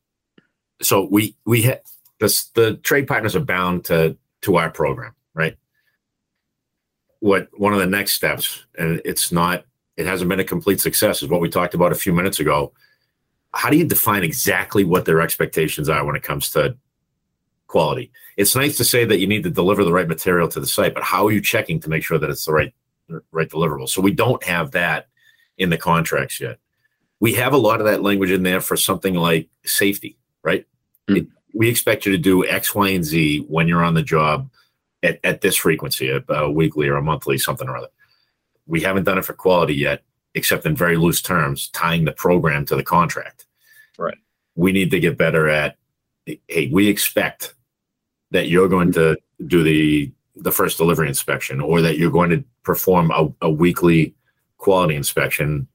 [0.82, 1.84] So we we ha-
[2.20, 5.58] this the trade partners are bound to to our program, right?
[7.20, 9.66] What one of the next steps, and it's not
[9.98, 12.74] it hasn't been a complete success, is what we talked about a few minutes ago.
[13.54, 16.76] How do you define exactly what their expectations are when it comes to
[17.68, 18.12] quality?
[18.38, 20.94] It's nice to say that you need to deliver the right material to the site,
[20.94, 22.74] but how are you checking to make sure that it's the right
[23.32, 23.90] right deliverable?
[23.90, 25.08] So we don't have that
[25.58, 26.58] in the contracts yet.
[27.20, 30.66] We have a lot of that language in there for something like safety, right?
[31.08, 31.18] Mm.
[31.18, 34.50] It, we expect you to do X, Y, and Z when you're on the job
[35.04, 37.90] at, at this frequency, a, a weekly or a monthly, something or other.
[38.68, 40.04] We haven't done it for quality yet,
[40.34, 43.46] except in very loose terms, tying the program to the contract.
[43.98, 44.18] Right.
[44.56, 45.78] We need to get better at,
[46.26, 47.54] hey, we expect
[48.32, 49.18] that you're going to
[49.48, 54.16] do the the first delivery inspection or that you're going to perform a, a weekly
[54.58, 55.68] quality inspection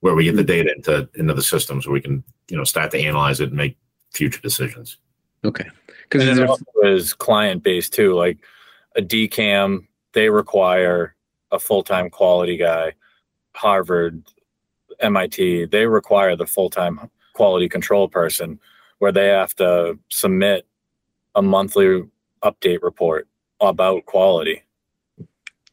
[0.00, 2.90] where we get the data into into the systems where we can you know start
[2.90, 3.76] to analyze it and make
[4.12, 4.98] future decisions
[5.44, 5.66] Okay.
[6.02, 8.14] Because then it there's also is client based too.
[8.14, 8.38] Like
[8.96, 11.14] a DCAM, they require
[11.50, 12.94] a full time quality guy.
[13.54, 14.22] Harvard,
[15.00, 18.58] MIT, they require the full time quality control person
[18.98, 20.66] where they have to submit
[21.34, 22.04] a monthly
[22.42, 23.28] update report
[23.60, 24.62] about quality.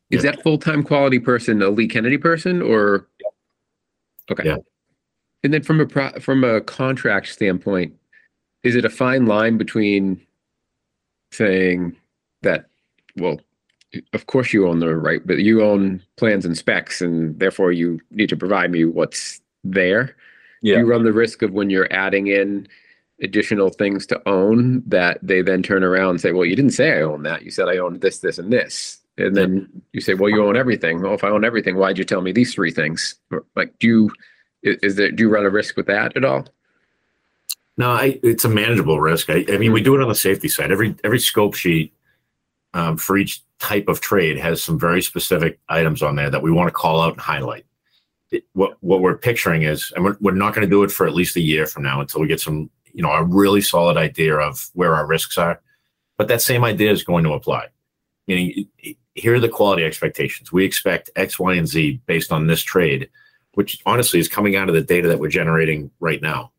[0.09, 3.07] is that full time quality person a Lee Kennedy person or?
[4.29, 4.43] Okay.
[4.45, 4.57] Yeah.
[5.43, 7.93] And then from a pro, from a contract standpoint,
[8.65, 10.19] is it a fine line between
[11.31, 11.95] saying
[12.41, 12.65] that,
[13.15, 13.39] well,
[14.13, 18.01] of course you own the right, but you own plans and specs, and therefore you
[18.11, 20.15] need to provide me what's there.
[20.61, 20.79] Yeah.
[20.79, 22.67] You run the risk of when you're adding in
[23.21, 26.97] additional things to own that they then turn around and say, well, you didn't say
[26.97, 27.43] I own that.
[27.43, 28.99] You said I own this, this, and this.
[29.17, 31.01] And then you say, well, you own everything.
[31.01, 33.15] Well, if I own everything, why'd you tell me these three things?
[33.55, 34.11] Like, do you,
[34.63, 36.47] is there, do you run a risk with that at all?
[37.77, 39.29] No, I, it's a manageable risk.
[39.29, 40.71] I, I mean, we do it on the safety side.
[40.71, 41.93] Every every scope sheet
[42.73, 46.51] um, for each type of trade has some very specific items on there that we
[46.51, 47.65] want to call out and highlight.
[48.31, 51.05] It, what what we're picturing is, and we're, we're not going to do it for
[51.05, 53.97] at least a year from now until we get some, you know, a really solid
[53.97, 55.61] idea of where our risks are.
[56.17, 57.67] But that same idea is going to apply.
[58.27, 58.67] Meaning,
[59.15, 60.51] here are the quality expectations.
[60.51, 63.09] We expect X, Y, and Z based on this trade,
[63.53, 66.51] which honestly is coming out of the data that we're generating right now.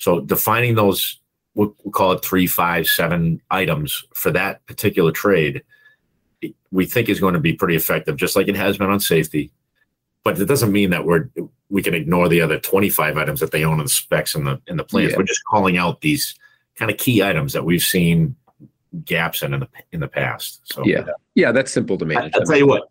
[0.00, 1.20] So defining those,
[1.54, 5.62] we'll, we'll call it three, five, seven items for that particular trade,
[6.70, 9.52] we think is going to be pretty effective, just like it has been on safety.
[10.24, 11.28] But it doesn't mean that we're
[11.68, 14.60] we can ignore the other 25 items that they own in the specs and the
[14.66, 15.12] in the plans.
[15.12, 15.18] Yeah.
[15.18, 16.34] We're just calling out these
[16.76, 18.36] kind of key items that we've seen
[19.04, 20.60] gaps in in the in the past.
[20.64, 21.04] So Yeah.
[21.34, 22.34] Yeah, that's simple to I, manage.
[22.34, 22.90] will tell you what,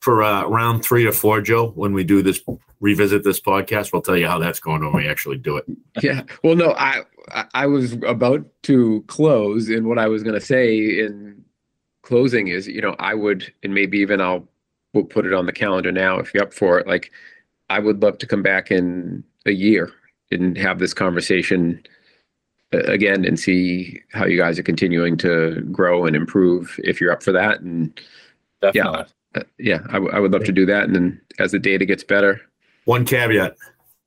[0.00, 2.40] for uh, round three or four, Joe, when we do this,
[2.80, 5.64] revisit this podcast, we'll tell you how that's going when we actually do it.
[6.02, 6.22] Yeah.
[6.44, 7.02] Well, no, I
[7.32, 11.44] I- I was about to close, and what I was going to say in
[12.02, 14.48] closing is, you know, I would, and maybe even I'll
[14.94, 16.86] we'll put it on the calendar now if you're up for it.
[16.86, 17.10] Like,
[17.68, 19.92] I would love to come back in a year
[20.30, 21.82] and have this conversation
[22.72, 26.78] uh, again and see how you guys are continuing to grow and improve.
[26.84, 28.00] If you're up for that, and
[28.62, 29.04] Definitely.
[29.34, 30.84] Uh, yeah, I, w- I would love to do that.
[30.84, 32.40] And then as the data gets better,
[32.84, 33.56] One caveat.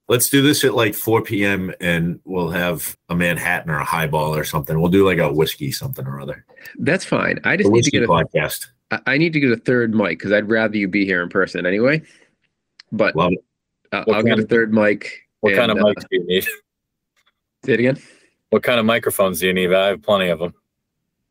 [0.08, 1.74] Let's do this at like 4 p.m.
[1.80, 4.80] and we'll have a Manhattan or a highball or something.
[4.82, 6.46] We'll do like a whiskey something or other.
[6.80, 7.40] that's fine.
[7.46, 8.68] I just need to get a podcast.
[8.92, 11.30] I- I need to get a third mic because I'd rather you be here in
[11.30, 12.02] person anyway.
[12.92, 13.44] But Love it.
[13.94, 15.28] uh, I'll get kind a of- third mic.
[15.40, 16.44] What kind of and, uh, mics do you need?
[17.64, 17.98] Say it again.
[18.50, 19.72] What kind of microphones do you need?
[19.74, 20.54] I have plenty of them.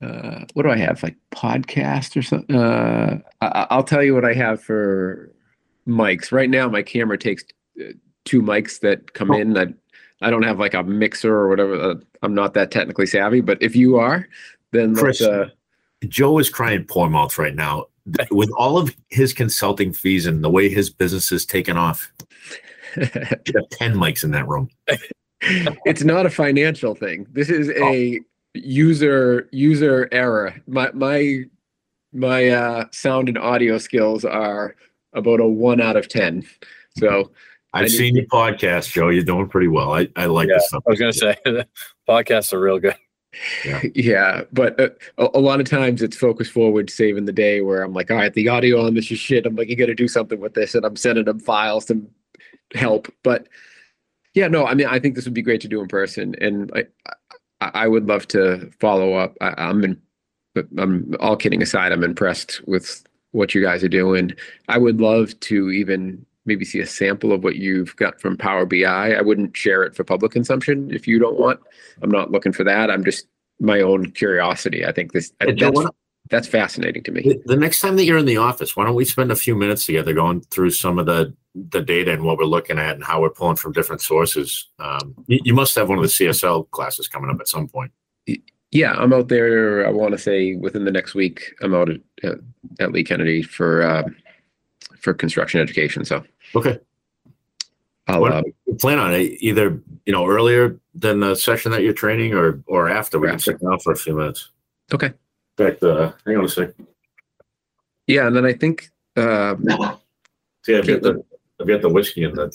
[0.02, 1.02] Uh, what do I have?
[1.02, 2.56] Like podcast or something?
[2.56, 5.30] Uh, I, I'll tell you what I have for
[5.86, 6.32] mics.
[6.32, 7.44] Right now, my camera takes
[7.80, 7.92] uh,
[8.24, 9.38] two mics that come Oh.
[9.38, 9.56] in.
[9.58, 9.66] I,
[10.22, 11.74] I don't have like a mixer or whatever.
[11.74, 14.28] Uh, I'm not that technically savvy, but if you are,
[14.72, 15.20] then Chris.
[15.22, 15.48] uh,
[16.08, 17.86] Joe is crying poor mouth right now.
[18.30, 22.10] With all of his consulting fees and the way his business is taken off,
[22.96, 24.68] you have 10 mics in that room.
[25.40, 27.26] it's not a financial thing.
[27.32, 28.16] This is Oh.
[28.54, 30.54] A user user error.
[30.66, 31.44] My my
[32.12, 34.74] my uh, sound and audio skills are
[35.12, 36.46] about a one out of ten.
[36.98, 37.30] So
[37.72, 39.08] I I've need seen your podcast, Joe.
[39.08, 39.92] You're doing pretty well.
[39.94, 40.82] I, I like Yeah, this stuff.
[40.86, 41.36] I was going to say,
[42.08, 42.96] podcasts are real good.
[43.94, 47.60] yeah, but uh, a, a lot of times it's focus forward, saving the day.
[47.60, 49.46] Where I'm like, all right, the audio on this is shit.
[49.46, 52.04] I'm like, you got to do something with this, and I'm sending them files to
[52.74, 53.12] help.
[53.22, 53.46] But
[54.34, 56.72] yeah, no, I mean, I think this would be great to do in person, and
[56.74, 56.84] I
[57.60, 59.36] I, I would love to follow up.
[59.40, 60.00] I, I'm in,
[60.78, 61.92] I'm all kidding aside.
[61.92, 64.32] I'm impressed with what you guys are doing.
[64.68, 68.66] I would love to even maybe see a sample of what you've got from Power
[68.66, 69.12] BI.
[69.14, 71.60] I wouldn't share it for public consumption if you don't want.
[72.02, 72.90] I'm not looking for that.
[72.90, 73.26] I'm just
[73.60, 74.84] my own curiosity.
[74.84, 75.90] I think this Joe, that's,
[76.30, 77.38] that's fascinating to me.
[77.44, 79.86] The next time that you're in the office, why don't we spend a few minutes
[79.86, 83.20] together going through some of the the data and what we're looking at and how
[83.20, 84.68] we're pulling from different sources?
[84.78, 87.92] Um, you, you must have one of the CSL classes coming up at some point.
[88.72, 89.84] Yeah, I'm out there.
[89.86, 92.00] I want to say within the next week, I'm out at,
[92.78, 94.04] at, Lee Kennedy for uh,
[95.00, 96.04] for construction education.
[96.04, 96.22] So
[96.54, 96.78] Okay.
[98.06, 98.42] I'll uh,
[98.78, 102.88] plan on it either you know earlier than the session that you're training or or
[102.88, 103.18] after.
[103.18, 104.50] We Or can sit down for a few minutes.
[104.92, 105.12] okay.
[105.58, 106.70] In fact, uh, hang on a sec.
[108.06, 109.54] Yeah, and then I think uh,
[110.64, 111.24] See, I've got the
[111.60, 112.50] I've got the whiskey in the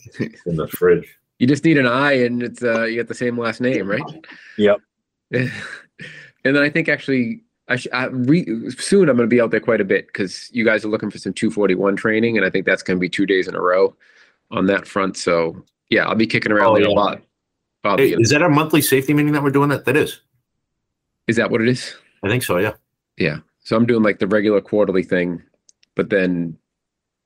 [0.46, 1.08] in the fridge.
[1.40, 4.02] you just need an I, and it's uh, you got the same last name, right?
[4.58, 4.78] Yep.
[5.32, 5.52] and
[6.44, 7.42] then I think actually.
[7.68, 8.46] I, sh- I re-
[8.78, 11.10] soon I'm going to be out there quite a bit because you guys are looking
[11.10, 13.60] for some 241 training, and I think that's going to be two days in a
[13.60, 13.96] row
[14.52, 15.18] on that front.
[15.18, 16.86] So yeah, I'll be kicking around Oh, yeah.
[16.86, 17.24] a lot.
[17.84, 19.70] I'll Hey, is that our monthly safety meeting that we're doing?
[19.70, 20.22] That that is.
[21.28, 21.96] Is that what it is?
[22.24, 22.58] I think so.
[22.58, 22.74] Yeah.
[23.18, 23.38] Yeah.
[23.62, 25.42] So I'm doing like the regular quarterly thing,
[25.96, 26.56] but then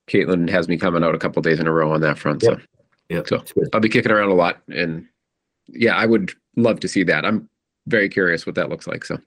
[0.10, 2.42] Caitlin has me coming out a couple days in a row on that front.
[2.44, 2.58] So
[3.10, 3.22] Yeah.
[3.26, 5.06] So- I'll be kicking around a lot and
[5.68, 7.26] yeah, I would love to see that.
[7.26, 7.48] I'm
[7.88, 9.06] very curious what that looks like.
[9.06, 9.18] So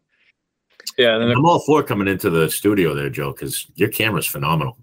[0.98, 4.26] Yeah, and then I'm all for coming into the studio there, Joe, because your camera's
[4.26, 4.76] phenomenal.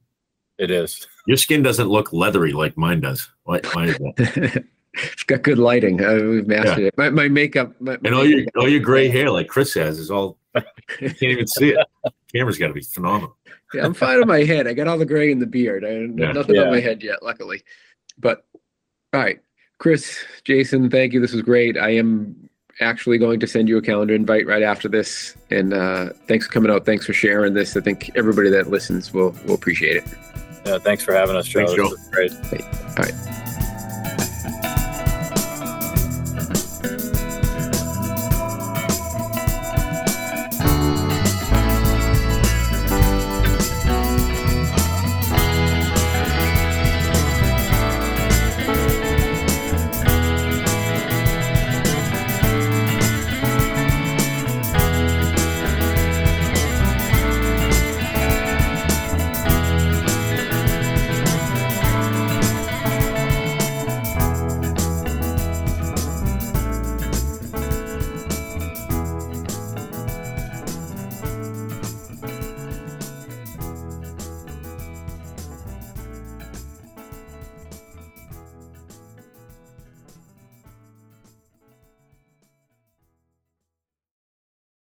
[0.58, 1.08] it is.
[1.28, 3.30] Your skin doesn't look leathery like mine does.
[3.44, 4.64] Why, why is that?
[4.94, 6.04] it's got good lighting.
[6.04, 6.98] Uh, we've mastered it.
[6.98, 7.74] My, my makeup.
[7.80, 11.22] My, And all your all your gray hair, like Chris has, is all you can't
[11.24, 11.86] even see it.
[12.34, 13.36] Camera's got to be phenomenal.
[13.74, 14.68] Yeah, I'm fine on my head.
[14.68, 15.84] I got all the gray in the beard.
[15.84, 15.90] I
[16.22, 16.32] Yeah.
[16.32, 17.64] nothing on my head yet, luckily.
[18.18, 18.46] But
[19.14, 19.40] all right,
[19.80, 21.20] Chris, Jason, thank you.
[21.22, 21.78] This was great.
[21.78, 22.50] I am
[22.82, 25.36] actually going to send you a calendar invite right after this.
[25.50, 26.86] And uh, thanks for coming out.
[26.86, 27.76] Thanks for sharing this.
[27.76, 30.04] I think everybody that listens will will appreciate it.
[30.66, 31.66] Yeah, thanks for having us, Joe.
[31.66, 31.90] Thanks, Joe.
[31.90, 32.32] This is great.
[32.32, 33.39] All right.